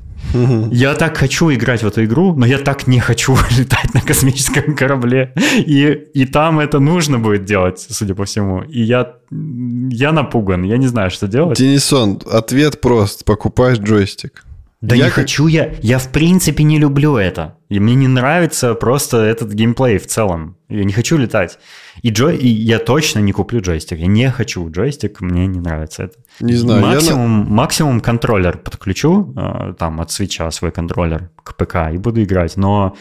[0.72, 4.76] я так хочу играть в эту игру, но я так не хочу летать на космическом
[4.76, 5.34] корабле.
[5.58, 8.62] И, и там это нужно будет делать, судя по всему.
[8.64, 11.58] И я, я напуган, я не знаю, что делать.
[11.58, 13.26] Денисон, ответ прост.
[13.26, 14.45] Покупаешь джойстик.
[14.86, 15.16] Да я не как...
[15.16, 15.74] хочу я.
[15.82, 17.58] Я в принципе не люблю это.
[17.70, 20.58] И мне не нравится просто этот геймплей в целом.
[20.70, 21.58] Я не хочу летать.
[22.04, 22.38] И, джой...
[22.38, 23.98] и я точно не куплю джойстик.
[23.98, 26.18] Я не хочу джойстик, мне не нравится это.
[26.40, 26.82] Не знаю.
[26.82, 27.50] Максимум, я...
[27.50, 32.56] максимум контроллер подключу, э, там, от свеча свой контроллер к ПК и буду играть.
[32.58, 32.96] Но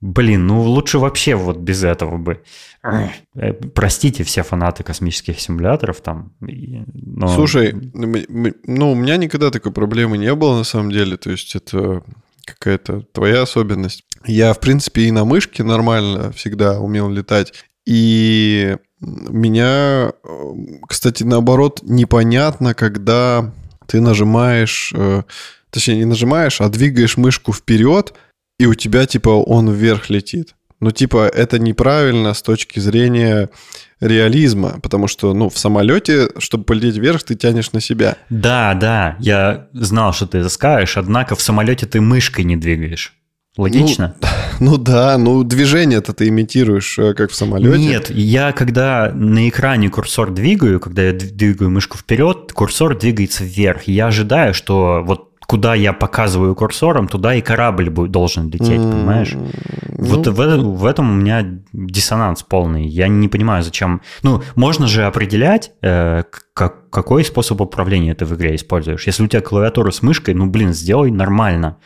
[0.00, 2.42] Блин, ну лучше вообще вот без этого бы.
[2.82, 6.32] Э, простите все фанаты космических симуляторов там.
[6.40, 7.28] Но...
[7.28, 11.16] Слушай, ну у меня никогда такой проблемы не было на самом деле.
[11.16, 12.02] То есть это
[12.44, 14.04] какая-то твоя особенность.
[14.24, 17.52] Я, в принципе, и на мышке нормально всегда умел летать.
[17.86, 20.12] И меня,
[20.86, 23.52] кстати, наоборот, непонятно, когда
[23.86, 25.22] ты нажимаешь, э,
[25.70, 28.14] точнее, не нажимаешь, а двигаешь мышку вперед,
[28.58, 30.54] и у тебя, типа, он вверх летит.
[30.80, 33.48] Ну, типа, это неправильно с точки зрения
[34.00, 38.16] реализма, потому что, ну, в самолете, чтобы полететь вверх, ты тянешь на себя.
[38.28, 43.14] Да, да, я знал, что ты это скажешь, однако в самолете ты мышкой не двигаешь.
[43.56, 44.14] Логично?
[44.20, 44.28] Ну,
[44.72, 47.78] ну да, ну движение-то ты имитируешь, э, как в самолете.
[47.78, 53.84] Нет, я когда на экране курсор двигаю, когда я двигаю мышку вперед, курсор двигается вверх.
[53.84, 58.92] Я ожидаю, что вот куда я показываю курсором, туда и корабль должен лететь, mm-hmm.
[58.92, 59.32] понимаешь?
[59.32, 59.48] Ну...
[59.98, 62.86] Вот в, в этом у меня диссонанс полный.
[62.86, 64.02] Я не понимаю, зачем...
[64.22, 69.06] Ну, можно же определять, э, как, какой способ управления ты в игре используешь.
[69.06, 71.76] Если у тебя клавиатура с мышкой, ну, блин, сделай нормально.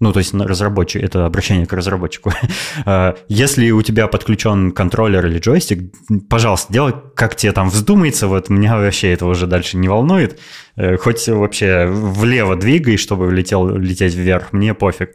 [0.00, 2.32] Ну, то есть разработчик, это обращение к разработчику.
[2.86, 5.92] А, если у тебя подключен контроллер или джойстик,
[6.28, 8.26] пожалуйста, делай, как тебе там вздумается.
[8.26, 10.38] Вот меня вообще это уже дальше не волнует.
[10.76, 15.10] Э, хоть вообще влево двигай, чтобы летел, лететь вверх, мне пофиг.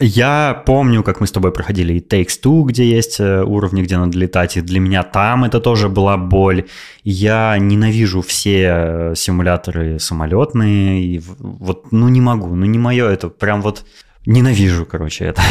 [0.00, 3.98] Я помню, как мы с тобой проходили и Takes Two, где есть э, уровни, где
[3.98, 6.66] надо летать, и для меня там это тоже была боль.
[7.02, 13.28] Я ненавижу все э, симуляторы самолетные, и вот, ну не могу, ну не мое это,
[13.28, 13.84] прям вот
[14.24, 15.42] ненавижу, короче, это.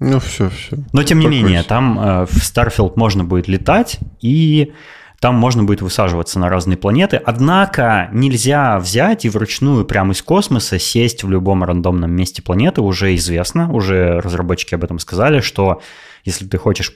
[0.00, 0.78] Ну все, все.
[0.94, 4.72] Но тем не менее, там э, в Starfield можно будет летать, и
[5.24, 7.16] там можно будет высаживаться на разные планеты.
[7.16, 12.82] Однако нельзя взять и вручную прямо из космоса сесть в любом рандомном месте планеты.
[12.82, 15.80] Уже известно, уже разработчики об этом сказали, что
[16.26, 16.92] если ты хочешь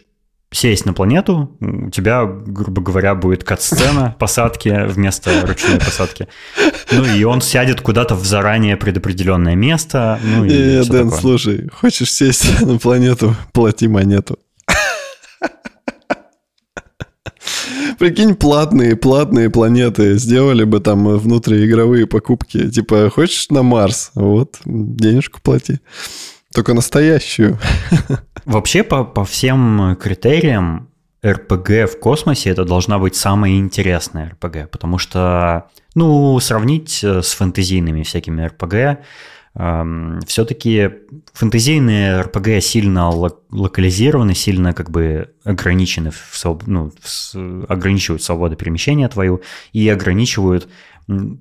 [0.51, 6.29] сесть на планету, у тебя, грубо говоря, будет кат-сцена посадки вместо ручной посадки.
[6.93, 10.20] Ну и он сядет куда-то в заранее предопределенное место.
[10.22, 11.18] Ну и э, Дэн, такое.
[11.18, 14.39] слушай, хочешь сесть на планету, плати монету.
[17.99, 22.70] Прикинь, платные, платные планеты сделали бы там внутриигровые покупки.
[22.70, 24.12] Типа, хочешь на Марс?
[24.14, 25.80] Вот, денежку плати.
[26.55, 27.59] Только настоящую.
[28.44, 30.88] Вообще, по, по всем критериям,
[31.26, 38.05] РПГ в космосе это должна быть самая интересная РПГ, потому что, ну, сравнить с фэнтезийными
[38.05, 39.05] всякими РПГ,
[40.26, 40.90] все-таки
[41.32, 49.42] фэнтезийные РПГ сильно локализированы, сильно как бы ограничены, в, ну, в, ограничивают свободу перемещения твою
[49.72, 50.68] и ограничивают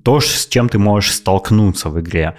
[0.03, 2.35] то, с чем ты можешь столкнуться в игре.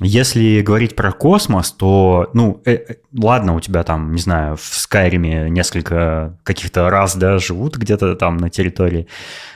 [0.00, 4.62] Если говорить про космос, то, ну, э, э, ладно, у тебя там, не знаю, в
[4.62, 9.06] Скайриме несколько каких-то раз, да, живут где-то там на территории,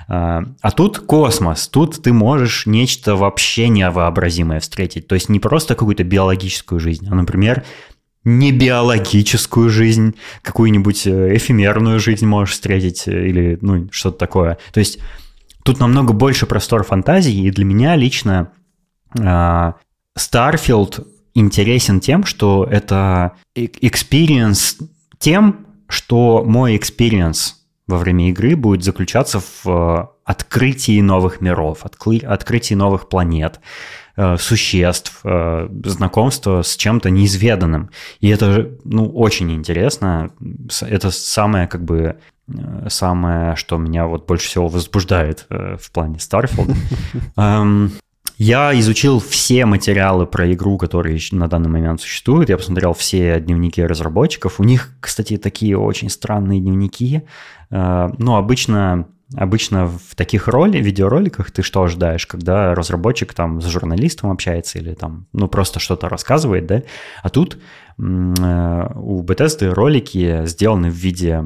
[0.09, 5.09] а, а тут космос, тут ты можешь нечто вообще невообразимое встретить.
[5.09, 7.65] То есть не просто какую-то биологическую жизнь, а, например,
[8.23, 14.59] не биологическую жизнь, какую-нибудь э, эфемерную жизнь можешь встретить э, или ну, что-то такое.
[14.73, 14.99] То есть
[15.65, 18.51] тут намного больше простор фантазии, и для меня лично
[19.19, 19.75] а,
[20.19, 24.83] Starfield интересен тем, что это experience
[25.19, 27.53] тем, что мой experience
[27.87, 33.61] во время игры будет заключаться в э, открытии новых миров, открытии новых планет,
[34.17, 37.91] э, существ, э, знакомства с чем-то неизведанным.
[38.21, 40.31] И это ну, очень интересно.
[40.81, 42.19] Это самое как бы
[42.89, 46.77] самое, что меня вот больше всего возбуждает в плане Starfield.
[48.39, 52.51] Я изучил все материалы про игру, которые на данный момент существуют.
[52.51, 54.61] Я посмотрел все дневники разработчиков.
[54.61, 57.23] У них, кстати, такие очень странные дневники.
[57.71, 63.67] Э, ну, обычно обычно в таких роли, видеороликах ты что ожидаешь, когда разработчик там с
[63.67, 66.83] журналистом общается или там, ну, просто что-то рассказывает, да?
[67.23, 67.61] А тут э,
[67.99, 71.45] у Bethesda ролики сделаны в виде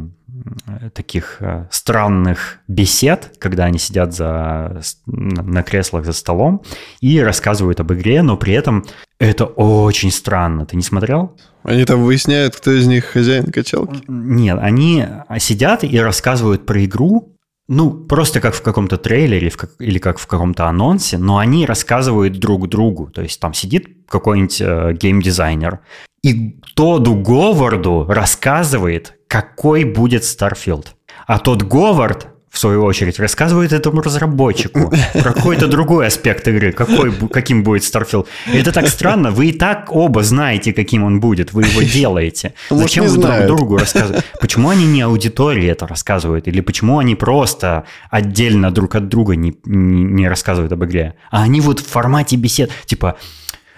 [0.95, 6.63] таких э, странных бесед, когда они сидят за, на креслах за столом
[7.01, 8.85] и рассказывают об игре, но при этом
[9.19, 10.67] это очень странно.
[10.67, 11.37] Ты не смотрел?
[11.63, 14.03] Они там выясняют, кто из них хозяин качалки?
[14.09, 15.07] Нет, они
[15.39, 17.37] сидят и рассказывают про игру,
[17.69, 22.69] ну, просто как в каком-то трейлере или как в каком-то анонсе, но они рассказывают друг
[22.69, 23.07] другу.
[23.11, 25.79] То есть там сидит какой-нибудь э, геймдизайнер,
[26.23, 30.87] и Тоду Говарду рассказывает, какой будет Starfield.
[31.29, 37.13] А тот Говард, в свою очередь, рассказывает этому разработчику про какой-то другой аспект игры, какой,
[37.29, 38.27] каким будет Starfield.
[38.53, 42.55] Это так странно, вы и так оба знаете, каким он будет, вы его делаете.
[42.71, 44.27] Зачем вы друг другу рассказываете?
[44.41, 46.49] Почему они не аудитории это рассказывают?
[46.49, 51.15] Или почему они просто отдельно друг от друга не, не, не рассказывают об игре?
[51.31, 53.17] А они вот в формате бесед, типа,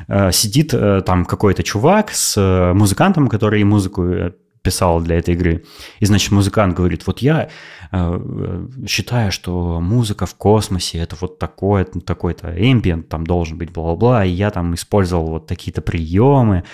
[0.09, 4.33] э, сидит э, там какой-то чувак с э, музыкантом, который музыку
[4.63, 5.65] писал для этой игры.
[6.01, 7.51] И, значит, музыкант говорит, вот я
[7.91, 14.25] э, считаю, что музыка в космосе это вот такое, такой-то ambient там должен быть, бла-бла-бла,
[14.25, 16.65] и я там использовал вот такие-то приемы.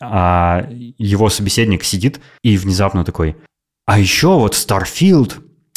[0.00, 3.36] А его собеседник сидит и внезапно такой,
[3.86, 5.34] а еще вот Starfield,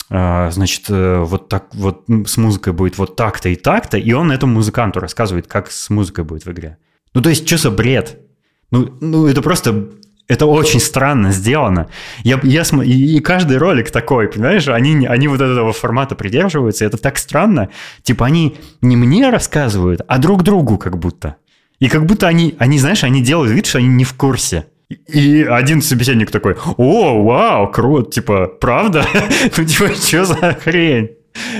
[0.10, 4.32] э, значит, э, вот так вот с музыкой будет вот так-то и так-то, и он
[4.32, 6.78] этому музыканту рассказывает, как с музыкой будет в игре.
[7.14, 8.20] Ну, то есть, что за бред?
[8.72, 9.89] Ну, ну, это просто
[10.28, 11.88] это очень странно сделано.
[12.23, 12.88] Я, я см...
[12.88, 17.69] и, каждый ролик такой, понимаешь, они, они вот этого формата придерживаются, и это так странно.
[18.03, 21.38] Типа они не мне рассказывают, а друг другу как будто.
[21.80, 24.65] И как будто они, они, знаешь, они делают вид, что они не в курсе.
[25.07, 29.05] И один собеседник такой, о, вау, круто, типа, правда?
[29.57, 31.11] Ну, типа, что за хрень?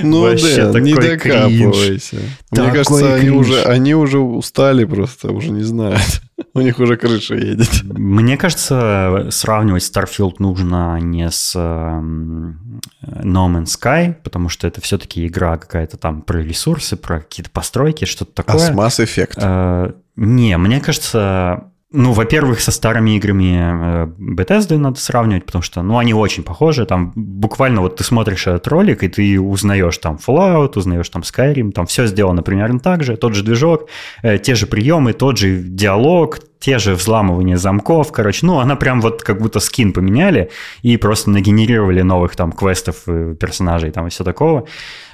[0.02, 2.16] Ну Вообще да, не докапывайся.
[2.16, 2.22] Кринж.
[2.50, 6.22] Мне такой кажется, они уже, они уже устали просто, уже не знают.
[6.54, 7.82] У них уже крыша едет.
[7.84, 12.54] Мне кажется, сравнивать Starfield нужно не с No
[13.02, 18.32] Man's Sky, потому что это все-таки игра какая-то там про ресурсы, про какие-то постройки, что-то
[18.32, 18.56] такое.
[18.56, 19.34] А с Mass Effect?
[19.36, 25.80] Э, не, мне кажется, ну, во-первых, со старыми играми э, Bethesda надо сравнивать, потому что,
[25.82, 26.84] ну, они очень похожи.
[26.84, 31.72] Там буквально вот ты смотришь этот ролик, и ты узнаешь там Fallout, узнаешь там Skyrim,
[31.72, 33.88] там все сделано примерно так же, тот же движок,
[34.22, 39.00] э, те же приемы, тот же диалог, те же взламывания замков, короче, ну, она прям
[39.00, 40.50] вот как будто скин поменяли
[40.82, 44.66] и просто нагенерировали новых там квестов, э, персонажей там и все такого.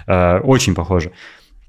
[0.06, 1.12] Очень похоже.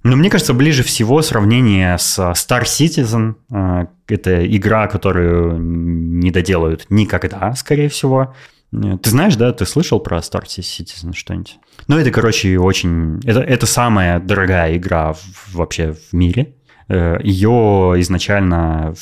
[0.06, 3.34] Но мне кажется, ближе всего сравнение с Star Citizen.
[3.52, 8.36] Э, это игра, которую не доделают никогда, скорее всего.
[8.72, 11.58] Э, ты знаешь, да, ты слышал про Star Citizen что-нибудь?
[11.88, 13.20] Ну, это, короче, очень...
[13.26, 16.54] Это, это самая дорогая игра в, вообще в мире.
[16.88, 18.94] Э, Ее изначально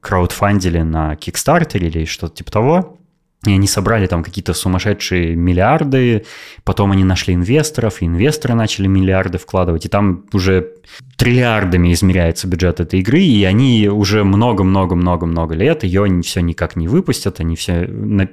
[0.00, 2.98] краудфандили на Kickstarter или что-то типа того.
[3.46, 6.24] И они собрали там какие-то сумасшедшие миллиарды,
[6.64, 10.72] потом они нашли инвесторов, и инвесторы начали миллиарды вкладывать, и там уже
[11.16, 17.40] триллиардами измеряется бюджет этой игры, и они уже много-много-много-много лет ее все никак не выпустят,
[17.40, 17.88] они все,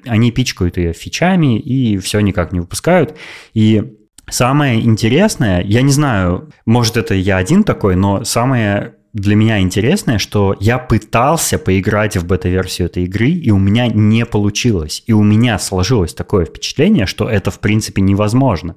[0.06, 3.18] они пичкают ее фичами и все никак не выпускают.
[3.54, 3.98] И
[4.30, 10.20] самое интересное, я не знаю, может это я один такой, но самое для меня интересное,
[10.20, 15.04] что я пытался поиграть в бета-версию этой игры, и у меня не получилось.
[15.06, 18.76] И у меня сложилось такое впечатление, что это в принципе невозможно.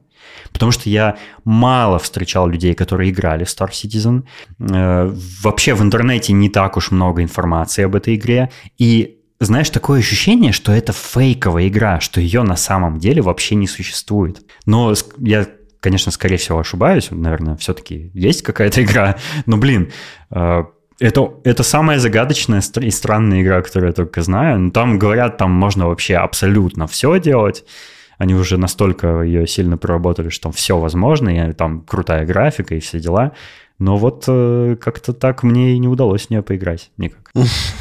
[0.53, 4.25] Потому что я мало встречал людей, которые играли в Star Citizen.
[4.59, 5.13] Э,
[5.43, 8.51] вообще в интернете не так уж много информации об этой игре.
[8.77, 13.67] И знаешь, такое ощущение, что это фейковая игра, что ее на самом деле вообще не
[13.67, 14.43] существует.
[14.67, 15.47] Но я
[15.85, 19.17] конечно, скорее всего, ошибаюсь, наверное, все-таки есть какая-то игра,
[19.47, 19.93] но, блин,
[20.31, 20.65] э,
[20.99, 24.59] это, это самая загадочная и странная игра, которую я только знаю.
[24.61, 27.65] Но там говорят, там можно вообще абсолютно все делать.
[28.17, 32.81] Они уже настолько ее сильно проработали, что там все возможно, и там крутая графика и
[32.81, 33.33] все дела.
[33.79, 37.31] Но вот э, как-то так мне и не удалось в нее поиграть никак.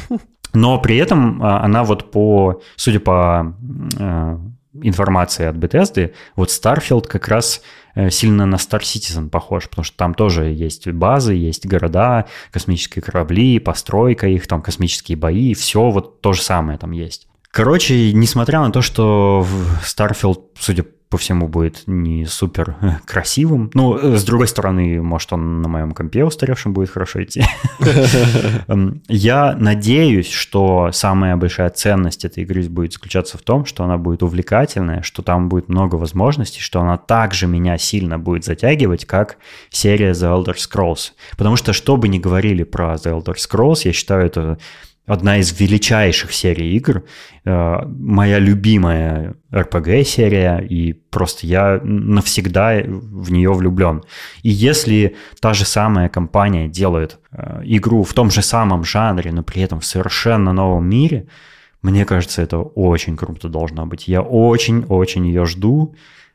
[0.52, 3.54] Но при этом а, она вот по, судя по
[3.98, 4.38] э,
[4.86, 7.62] информации от Bethesda, вот Starfield как раз
[7.94, 13.02] Э, сильно на Star Citizen похож, потому что там тоже есть базы, есть города, космические
[13.02, 17.28] корабли, постройка их, там космические бои, все вот то же самое там есть.
[17.52, 19.46] Короче, несмотря на то, что
[19.84, 20.84] Starfield, судя
[21.14, 22.74] по всему будет не супер
[23.06, 23.70] красивым.
[23.72, 27.44] Ну, э, с другой стороны, может, он на моем компе устаревшем будет хорошо идти.
[28.66, 33.96] Эм, я надеюсь, что самая большая ценность этой игры будет заключаться в том, что она
[33.96, 39.36] будет увлекательная, что там будет много возможностей, что она также меня сильно будет затягивать, как
[39.70, 41.12] серия The Elder Scrolls.
[41.38, 44.58] Потому что, что бы ни говорили про The Elder Scrolls, я считаю, это
[45.06, 47.04] одна из величайших серий игр,
[47.44, 54.02] э, моя любимая RPG-серия, и просто я навсегда в нее влюблен.
[54.42, 59.42] И если та же самая компания делает э, игру в том же самом жанре, но
[59.42, 61.26] при этом в совершенно новом мире,
[61.82, 64.08] мне кажется, это очень круто должно быть.
[64.08, 65.94] Я очень-очень ее жду,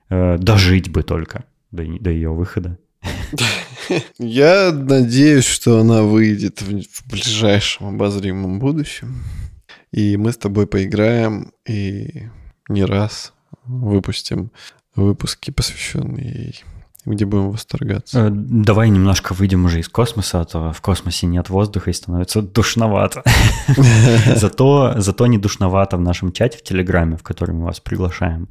[0.09, 2.78] э, дожить бы только до, до ее выхода.
[4.17, 9.23] Я надеюсь, что она выйдет в, ближайшем обозримом будущем.
[9.91, 12.27] И мы с тобой поиграем и
[12.67, 13.33] не раз
[13.65, 14.51] выпустим
[14.95, 16.63] выпуски, посвященные ей
[17.05, 18.27] где будем восторгаться.
[18.27, 22.41] Э, давай немножко выйдем уже из космоса, а то в космосе нет воздуха и становится
[22.41, 23.23] душновато.
[24.35, 28.49] Зато, зато не душновато в нашем чате в Телеграме, в который мы вас приглашаем.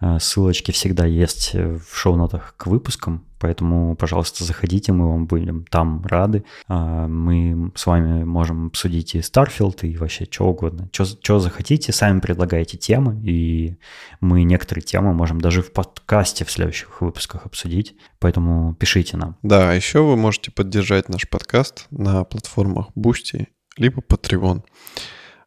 [0.00, 3.24] Э, ссылочки всегда есть в шоу-нотах к выпускам.
[3.40, 6.44] Поэтому, пожалуйста, заходите, мы вам будем там рады.
[6.68, 10.88] А, мы с вами можем обсудить и Starfield, и вообще что угодно.
[10.92, 13.76] Что захотите, сами предлагайте темы, и
[14.20, 17.96] мы некоторые темы можем даже в подкасте в следующих выпусках обсудить.
[18.18, 19.36] Поэтому пишите нам.
[19.42, 24.62] Да, а еще вы можете поддержать наш подкаст на платформах Boosty либо Patreon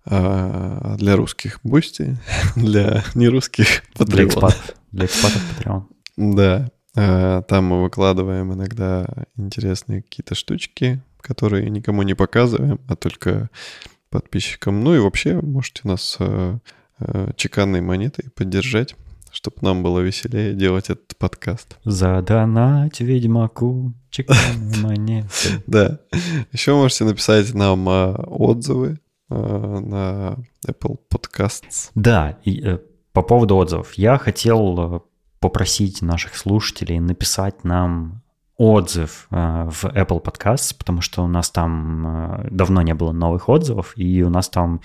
[0.05, 2.15] а, для русских Boosty,
[2.55, 4.05] для нерусских Patreon.
[4.05, 5.83] Для экспатов, для экспатов Patreon.
[6.17, 13.49] Да, там мы выкладываем иногда интересные какие-то штучки, которые никому не показываем, а только
[14.09, 14.83] подписчикам.
[14.83, 16.59] Ну и вообще можете нас э,
[16.99, 18.95] э, чеканной монетой поддержать,
[19.31, 21.77] чтобы нам было веселее делать этот подкаст.
[21.83, 25.63] Задонать ведьмаку чеканной монеты.
[25.65, 25.99] Да.
[26.51, 30.37] Еще можете написать нам отзывы на
[30.67, 31.89] Apple Podcasts.
[31.95, 32.37] Да,
[33.13, 33.93] по поводу отзывов.
[33.95, 35.03] Я хотел
[35.43, 38.21] попросить наших слушателей написать нам
[38.55, 39.35] отзыв э,
[39.69, 44.23] в Apple Podcasts, потому что у нас там э, давно не было новых отзывов, и
[44.23, 44.79] у нас там,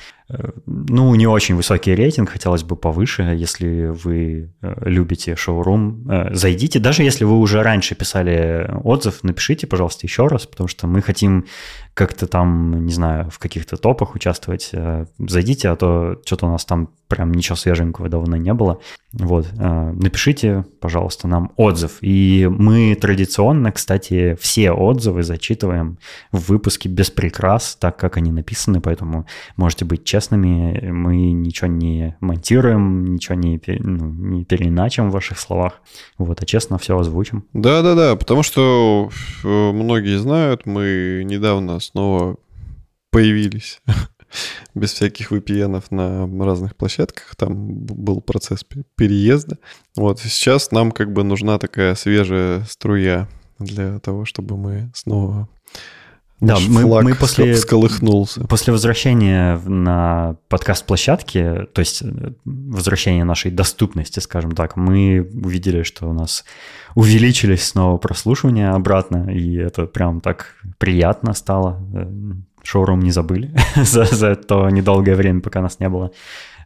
[0.66, 7.24] ну, не очень высокий рейтинг, хотелось бы повыше, если вы любите шоурум, зайдите, даже если
[7.24, 11.46] вы уже раньше писали отзыв, напишите, пожалуйста, еще раз, потому что мы хотим
[11.94, 14.70] как-то там, не знаю, в каких-то топах участвовать,
[15.18, 18.80] зайдите, а то что-то у нас там прям ничего свеженького давно не было.
[19.12, 21.98] Вот, напишите, пожалуйста, нам отзыв.
[22.02, 25.98] И мы традиционно, кстати, все отзывы зачитываем
[26.30, 29.26] в выпуске без прикрас, так как они написаны, поэтому
[29.56, 35.80] можете быть честными, мы ничего не монтируем, ничего не, ну, не переиначим в ваших словах,
[36.18, 37.44] вот, а честно все озвучим.
[37.52, 39.10] Да-да-да, потому что
[39.44, 42.36] э, многие знают, мы недавно снова
[43.10, 43.80] появились
[44.74, 47.36] без всяких VPN на разных площадках.
[47.36, 48.64] Там был процесс
[48.96, 49.58] переезда.
[49.96, 55.48] Вот сейчас нам как бы нужна такая свежая струя для того, чтобы мы снова
[56.40, 58.42] да, мы, мы после, всколыхнулся.
[58.42, 66.08] после возвращения на подкаст-площадке, то есть э, возвращения нашей доступности, скажем так, мы увидели, что
[66.08, 66.44] у нас
[66.94, 71.82] увеличились снова прослушивания обратно, и это прям так приятно стало.
[71.92, 72.08] Э,
[72.62, 76.12] шоурум не забыли за, за то недолгое время, пока нас не было.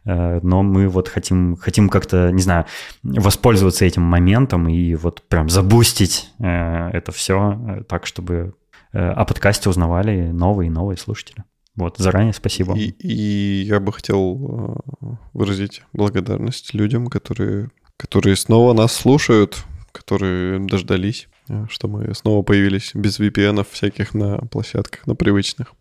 [0.05, 2.65] Э, но мы вот хотим, хотим как-то, не знаю,
[3.01, 8.53] воспользоваться этим моментом и вот прям забустить это все так, чтобы
[8.93, 11.43] о подкасте узнавали новые и новые слушатели.
[11.75, 12.77] Вот, заранее спасибо.
[12.77, 14.77] И, и я бы хотел
[15.33, 21.27] выразить благодарность людям, которые, которые снова нас слушают, которые дождались,
[21.69, 25.73] что мы снова появились без VPN всяких на площадках, на привычных.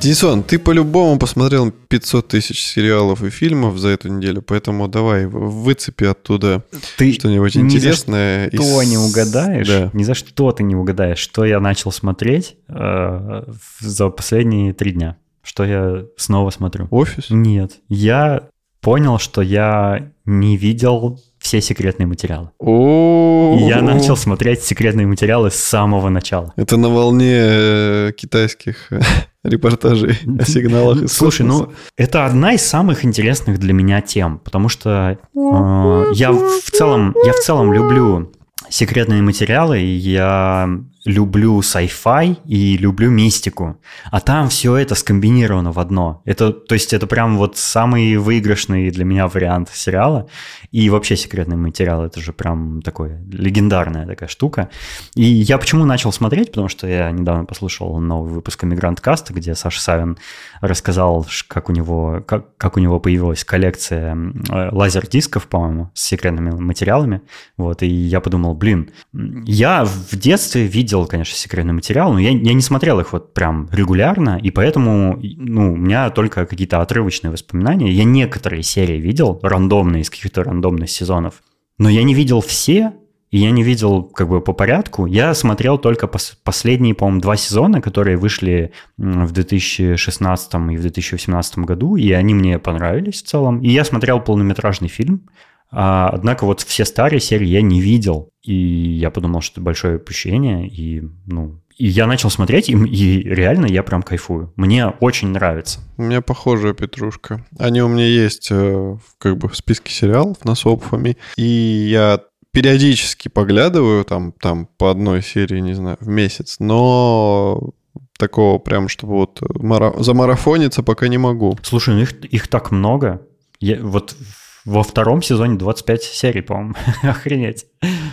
[0.00, 6.04] Денисон, ты по-любому посмотрел 500 тысяч сериалов и фильмов за эту неделю, поэтому давай выцепи
[6.04, 6.62] оттуда
[6.96, 8.48] ты что-нибудь интересное.
[8.52, 8.90] Ни за что из...
[8.90, 9.90] не угадаешь, да.
[9.92, 13.44] ни за что ты не угадаешь, что я начал смотреть э,
[13.80, 15.16] за последние три дня.
[15.42, 16.86] Что я снова смотрю.
[16.90, 17.30] Офис?
[17.30, 17.78] Нет.
[17.88, 22.50] Я понял, что я не видел все секретные материалы.
[22.60, 26.52] И я начал смотреть секретные материалы с самого начала.
[26.56, 29.00] Это на волне э, китайских э,
[29.48, 34.68] репортажей о сигналах из Слушай, ну это одна из самых интересных для меня тем, потому
[34.68, 38.32] что э, я в целом я в целом люблю
[38.68, 40.68] секретные материалы, я
[41.04, 43.80] люблю sci-fi и люблю мистику.
[44.10, 46.22] А там все это скомбинировано в одно.
[46.24, 50.28] Это, то есть это прям вот самый выигрышный для меня вариант сериала.
[50.70, 54.68] И вообще секретный материал это же прям такое легендарная такая штука.
[55.14, 59.54] И я почему начал смотреть, потому что я недавно послушал новый выпуск Мигрант Каста, где
[59.54, 60.18] Саша Савин
[60.60, 66.50] рассказал, как у него, как, как у него появилась коллекция э, лазер-дисков, по-моему, с секретными
[66.50, 67.22] материалами.
[67.56, 72.52] Вот, и я подумал, блин, я в детстве видел, конечно, секретный материал, но я, я
[72.52, 77.90] не смотрел их вот прям регулярно, и поэтому ну, у меня только какие-то отрывочные воспоминания.
[77.90, 81.42] Я некоторые серии видел, рандомные, из каких-то рандомных сезонов,
[81.78, 82.92] но я не видел все,
[83.30, 85.06] и я не видел как бы по порядку.
[85.06, 91.58] Я смотрел только пос- последние, по-моему, два сезона, которые вышли в 2016 и в 2018
[91.58, 93.60] году, и они мне понравились в целом.
[93.60, 95.28] И я смотрел полнометражный фильм,
[95.70, 99.96] а, однако вот все старые серии я не видел, и я подумал, что это большое
[99.96, 104.52] упущение, и, ну, и я начал смотреть, и, и реально я прям кайфую.
[104.56, 105.80] Мне очень нравится.
[105.96, 107.46] У меня похожая петрушка.
[107.58, 113.28] Они у меня есть э, как бы в списке сериалов на Сопфами, и я периодически
[113.28, 117.70] поглядываю там, там по одной серии, не знаю, в месяц, но
[118.18, 119.92] такого прям, чтобы вот мара...
[119.98, 121.56] замарафониться пока не могу.
[121.62, 123.22] Слушай, ну их, их так много.
[123.60, 124.16] Я, вот
[124.64, 126.74] во втором сезоне 25 серий, по-моему.
[127.02, 127.66] Охренеть.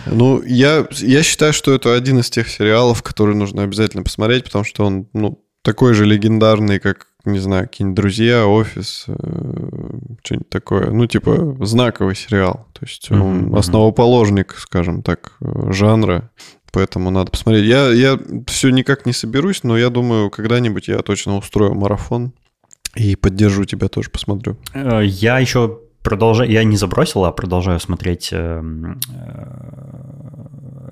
[0.06, 4.64] Ну, я, я считаю, что это один из тех сериалов, которые нужно обязательно посмотреть, потому
[4.64, 9.12] что он, ну, такой же легендарный, как, не знаю, какие-нибудь «Друзья», «Офис», э,
[10.22, 10.90] что-нибудь такое.
[10.90, 12.68] Ну, типа, знаковый сериал.
[12.72, 13.58] То есть он mm-hmm.
[13.58, 16.30] основоположник, скажем так, жанра.
[16.72, 17.64] Поэтому надо посмотреть.
[17.64, 22.32] Я, я все никак не соберусь, но я думаю, когда-нибудь я точно устрою марафон
[22.94, 24.56] и поддержу тебя тоже, посмотрю.
[24.74, 28.62] Э, я еще продолжаю, я не забросил, а продолжаю смотреть э,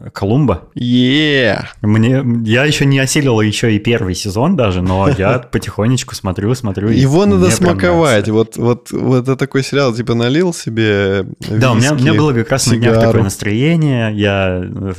[0.01, 0.63] э, Колумба.
[0.75, 1.67] Yeah.
[1.83, 6.89] Мне, я еще не осилил еще и первый сезон даже, но я потихонечку смотрю, смотрю.
[6.89, 8.29] Его надо смаковать.
[8.29, 12.33] Вот, вот, вот это такой сериал, типа налил себе Да, у меня, у меня было
[12.33, 14.13] как раз на днях такое настроение.
[14.17, 14.93] Я э,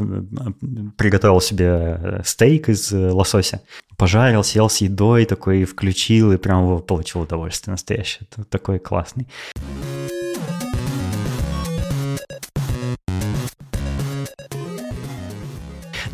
[0.95, 3.59] приготовил себе стейк из лосося
[3.97, 8.27] пожарил, съел с едой, такой включил и прям получил удовольствие настоящее.
[8.49, 9.27] Такой классный.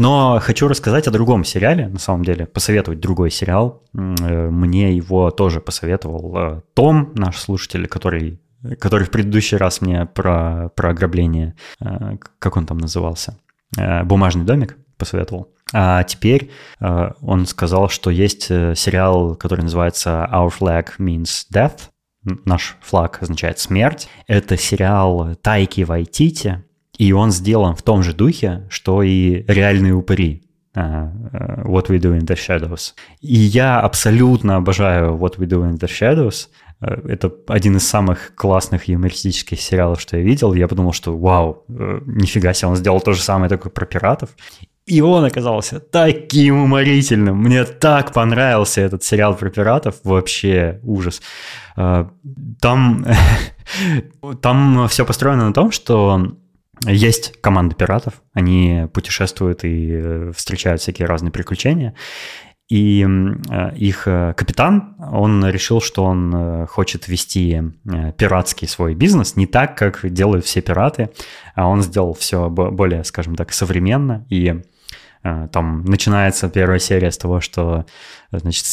[0.01, 3.83] Но хочу рассказать о другом сериале, на самом деле, посоветовать другой сериал.
[3.93, 8.41] Э, мне его тоже посоветовал э, Том, наш слушатель, который,
[8.79, 13.37] который в предыдущий раз мне про, про ограбление, э, как он там назывался,
[13.77, 15.53] «Бумажный домик» посоветовал.
[15.71, 16.49] А теперь
[16.79, 21.89] он сказал, что есть сериал, который называется «Our Flag Means Death»,
[22.43, 24.09] наш флаг означает смерть.
[24.27, 26.63] Это сериал Тайки Вайтити,
[27.01, 30.43] и он сделан в том же духе, что и реальные упыри.
[30.75, 32.93] Uh, What We Do in the Shadows.
[33.21, 36.49] И я абсолютно обожаю What We Do in the Shadows.
[36.79, 40.53] Uh, это один из самых классных юмористических сериалов, что я видел.
[40.53, 44.29] Я подумал, что вау, uh, нифига себе, он сделал то же самое такое про пиратов.
[44.85, 47.35] И он оказался таким уморительным.
[47.35, 49.95] Мне так понравился этот сериал про пиратов.
[50.03, 51.21] Вообще ужас.
[51.75, 52.05] Там,
[54.41, 56.35] там все построено на том, что
[56.85, 61.93] есть команда пиратов, они путешествуют и э, встречают всякие разные приключения.
[62.69, 67.61] И э, их э, капитан, он решил, что он хочет вести
[68.17, 71.09] пиратский свой бизнес не так, как делают все пираты,
[71.53, 74.25] а он сделал все более, скажем так, современно.
[74.29, 74.61] И
[75.51, 77.85] там начинается первая серия с того, что
[78.31, 78.65] значит,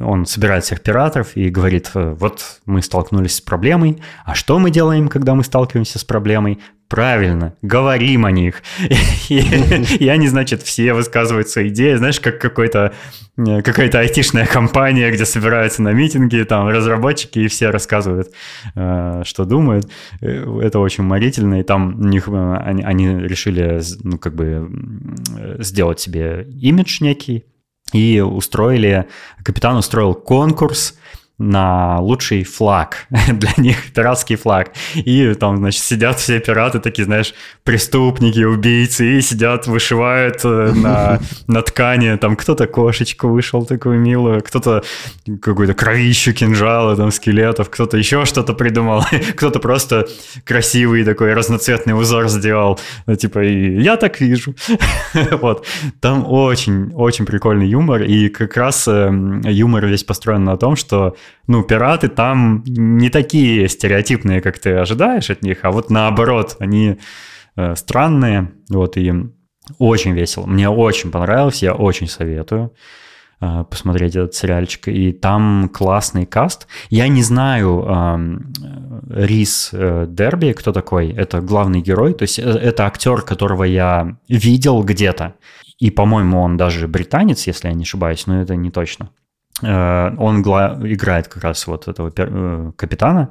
[0.00, 5.08] он собирает всех пиратов и говорит, вот мы столкнулись с проблемой, а что мы делаем,
[5.08, 6.60] когда мы сталкиваемся с проблемой?
[6.88, 8.62] Правильно, говорим о них.
[9.28, 11.94] И, они, значит, все высказывают свои идеи.
[11.94, 12.94] Знаешь, как какой-то,
[13.36, 18.32] э, какая-то айтишная компания, где собираются на митинги, там разработчики, и все рассказывают,
[18.76, 19.90] э, что думают.
[20.20, 21.58] Э, это очень уморительно.
[21.58, 24.70] И там у них, они, они решили, ну, как бы,
[25.58, 27.46] сделать себе имидж некий.
[27.92, 29.06] И устроили,
[29.42, 30.96] капитан устроил конкурс,
[31.38, 34.72] на лучший флаг для них, пиратский флаг.
[34.94, 41.20] И там, значит, сидят все пираты, такие, знаешь, преступники, убийцы, и сидят, вышивают э, на,
[41.46, 42.16] на ткани.
[42.16, 44.82] Там кто-то кошечку вышел такую милую, кто-то
[45.42, 49.04] какую-то кровищу кинжала, там, скелетов, кто-то еще что-то придумал,
[49.36, 50.06] кто-то просто
[50.44, 52.80] красивый такой разноцветный узор сделал.
[53.06, 54.54] Ну, типа, и я так вижу.
[55.32, 55.66] вот.
[56.00, 59.10] Там очень-очень прикольный юмор, и как раз э,
[59.44, 61.14] юмор весь построен на том, что
[61.46, 66.98] ну, пираты там не такие стереотипные, как ты ожидаешь от них, а вот наоборот, они
[67.56, 69.12] э, странные, вот, и
[69.78, 70.46] очень весело.
[70.46, 72.72] Мне очень понравилось, я очень советую
[73.40, 74.88] э, посмотреть этот сериальчик.
[74.88, 76.66] И там классный каст.
[76.88, 78.38] Я не знаю э,
[79.10, 81.12] Рис э, Дерби, кто такой.
[81.12, 82.14] Это главный герой.
[82.14, 85.34] То есть э, это актер, которого я видел где-то.
[85.78, 89.10] И, по-моему, он даже британец, если я не ошибаюсь, но это не точно.
[89.62, 93.30] Э, он играет как раз вот этого э, капитана.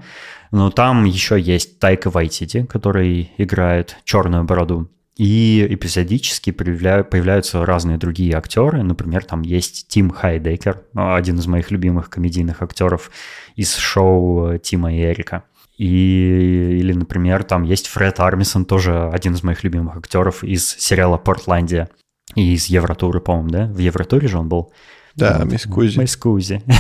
[0.52, 4.90] Но там еще есть Тайка Вайтити, который играет черную бороду.
[5.18, 8.84] И эпизодически появляются разные другие актеры.
[8.84, 13.12] Например, там есть Тим Хайдекер, один из моих любимых комедийных актеров
[13.56, 15.44] из шоу Тима и Эрика.
[15.78, 21.18] И, или, например, там есть Фред Армисон, тоже один из моих любимых актеров из сериала
[21.18, 21.90] «Портландия»
[22.34, 23.66] и из Евротуры, по-моему, да?
[23.68, 24.74] В Евротуре же он был.
[25.16, 25.52] Да, вот.
[25.52, 26.00] Мисс Кузи.
[26.00, 26.62] Мисс Кузи.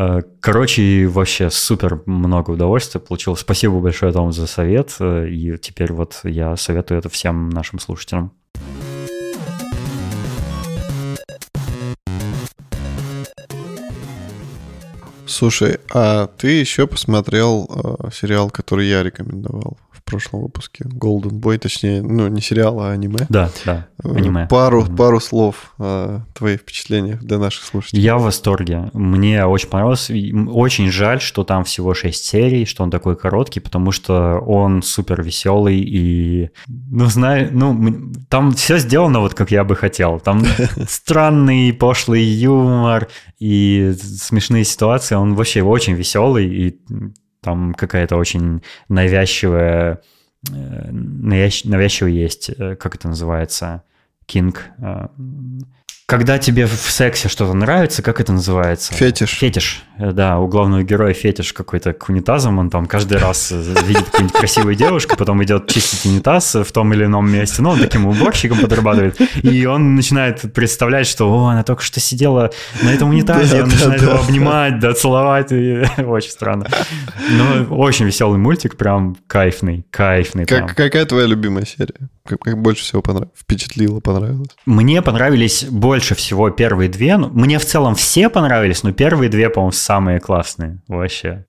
[0.00, 3.34] Э, короче, вообще супер много удовольствия получил.
[3.34, 4.94] Спасибо большое Тому за совет.
[5.00, 8.32] Э, и теперь вот я советую это всем нашим слушателям.
[15.26, 19.78] Слушай, а ты еще посмотрел э, сериал, который я рекомендовал?
[20.08, 20.84] Прошлом выпуске.
[20.84, 23.26] Golden Boy, точнее, ну, не сериал, а аниме.
[23.28, 24.46] Да, да, э, аниме.
[24.48, 24.96] Пару, mm-hmm.
[24.96, 28.02] пару слов о твоих впечатлениях для наших слушателей.
[28.02, 28.90] Я в восторге.
[28.94, 30.10] Мне очень понравилось.
[30.48, 35.22] Очень жаль, что там всего 6 серий, что он такой короткий, потому что он супер
[35.22, 40.20] веселый и, ну, знаю, ну, там все сделано вот как я бы хотел.
[40.20, 40.44] Там
[40.88, 43.08] странный, пошлый юмор
[43.38, 45.14] и смешные ситуации.
[45.14, 46.80] Он вообще очень веселый и
[47.40, 50.02] там какая-то очень навязчивая,
[50.50, 53.82] э, навязчивая есть, э, как это называется,
[54.26, 54.70] кинг,
[56.08, 58.94] когда тебе в сексе что-то нравится, как это называется?
[58.94, 59.28] Фетиш.
[59.28, 64.32] Фетиш, да, у главного героя фетиш какой-то к унитазам, он там каждый раз видит какую-нибудь
[64.32, 68.58] красивую девушку, потом идет чистить унитаз в том или ином месте, ну, он таким уборщиком
[68.58, 73.60] подрабатывает, и он начинает представлять, что, о, она только что сидела на этом унитазе, и
[73.60, 76.68] он начинает его обнимать, да, целовать, и очень странно.
[77.32, 80.46] Но очень веселый мультик, прям кайфный, кайфный.
[80.46, 82.08] Как, какая твоя любимая серия?
[82.28, 83.32] Как, как больше всего понравилось?
[83.38, 84.50] Впечатлило, понравилось?
[84.66, 85.64] Мне понравились
[85.98, 87.16] больше всего первые две.
[87.16, 90.80] Ну, мне в целом все понравились, но первые две, по-моему, самые классные.
[90.86, 91.44] Вообще.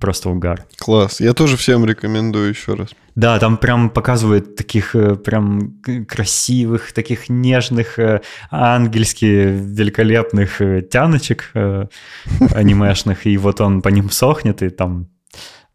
[0.00, 0.64] Просто угар.
[0.78, 1.20] Класс.
[1.20, 2.88] Я тоже всем рекомендую еще раз.
[3.14, 11.52] Да, там прям показывают таких э, прям красивых, таких нежных, э, ангельски великолепных э, тяночек
[12.54, 15.08] анимешных, и вот он по ним сохнет, и там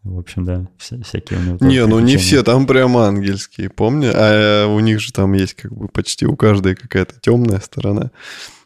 [0.09, 1.57] в общем, да, вся, всякие у него.
[1.61, 4.09] Не, ну не все, там прямо ангельские, помни.
[4.13, 8.11] А у них же там есть как бы почти у каждой какая-то темная сторона.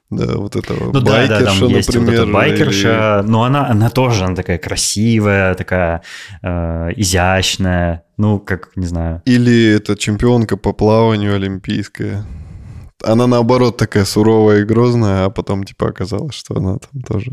[0.10, 2.20] Да, вот этого ну, байкерша, да, да, там есть например.
[2.20, 3.30] Вот эта байкерша, или...
[3.30, 6.04] но она, она тоже она такая красивая, такая
[6.44, 9.24] э, изящная, ну, как, не знаю.
[9.26, 12.26] Или это чемпионка по плаванию олимпийская
[13.04, 17.32] она наоборот такая суровая и грозная, а потом типа оказалось, что она там тоже...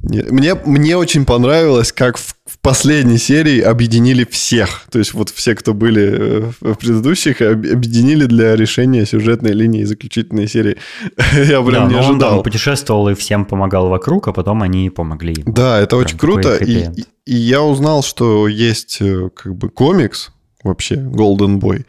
[0.00, 4.86] Мне, мне очень понравилось, как в, в последней серии объединили всех.
[4.90, 10.48] То есть вот все, кто были э, в предыдущих, объединили для решения сюжетной линии заключительной
[10.48, 10.76] серии.
[11.34, 12.12] Я прям да, не ожидал.
[12.12, 15.52] Он там путешествовал и всем помогал вокруг, а потом они помогли ему.
[15.52, 16.56] Да, это прям очень круто.
[16.56, 16.88] И,
[17.26, 20.30] и я узнал, что есть э, как бы комикс
[20.64, 21.84] вообще, Golden Boy,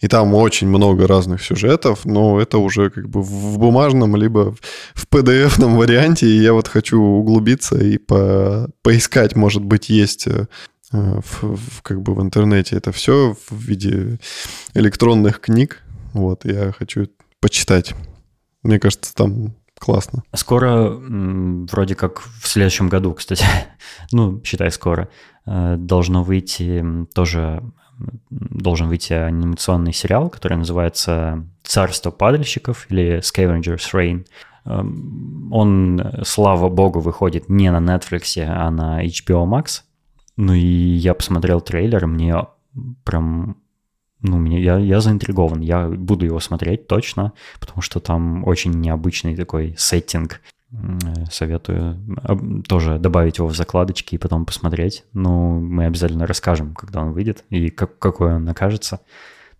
[0.00, 4.54] и там очень много разных сюжетов, но это уже как бы в бумажном, либо
[4.94, 6.26] в PDF-ном варианте.
[6.26, 10.46] И я вот хочу углубиться и по поискать, может быть, есть э,
[10.92, 14.18] в, в, как бы в интернете это все в виде
[14.74, 15.82] электронных книг.
[16.12, 17.08] Вот, я хочу
[17.40, 17.94] почитать.
[18.62, 20.22] Мне кажется, там классно.
[20.34, 23.44] Скоро, вроде как в следующем году, кстати,
[24.12, 25.08] ну, считай скоро,
[25.46, 26.84] э, должно выйти
[27.14, 27.62] тоже
[28.30, 34.26] должен выйти анимационный сериал, который называется «Царство падальщиков» или «Scavenger's Reign».
[34.64, 39.82] Эм, он, слава богу, выходит не на Netflix, а на HBO Max.
[40.36, 42.46] Ну и я посмотрел трейлер, мне
[43.04, 43.56] прям
[44.20, 49.36] ну, мне, я, я заинтригован, я буду его смотреть точно, потому что там очень необычный
[49.36, 50.40] такой сеттинг.
[51.30, 51.98] Советую
[52.68, 55.04] тоже добавить его в закладочки и потом посмотреть.
[55.14, 59.00] Ну, мы обязательно расскажем, когда он выйдет и как, какой он окажется.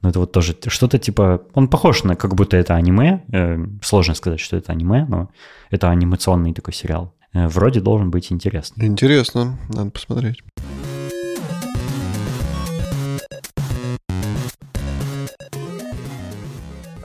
[0.03, 1.43] Но это вот тоже что-то типа...
[1.55, 3.25] Он похож на как будто это аниме.
[3.33, 5.31] Э, сложно сказать, что это аниме, но
[5.71, 7.15] это анимационный такой сериал.
[7.33, 8.87] Э, вроде должен быть интересный.
[8.87, 10.43] Интересно, надо посмотреть.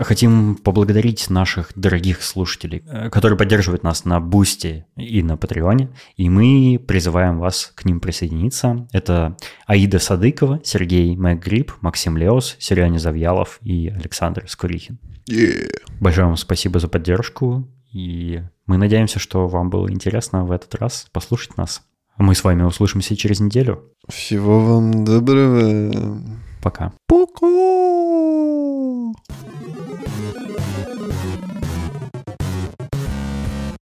[0.03, 5.89] Хотим поблагодарить наших дорогих слушателей, э, которые поддерживают нас на Boosty и на Patreon е,
[6.15, 8.87] и мы призываем вас к ним присоединиться.
[8.91, 14.99] Это Аида Садыкова, Сергей Мэггрип, Максим Леос, Сереня Завьялов и Александр Скурихин.
[15.29, 15.69] Yeah.
[15.99, 21.07] Большое вам спасибо за поддержку, и мы надеемся, что вам было интересно в этот раз
[21.11, 21.81] послушать нас.
[22.17, 23.83] Мы с вами услышимся через неделю.
[24.07, 26.21] Всего вам доброго.
[26.61, 26.93] Пока.
[27.07, 27.47] Пока.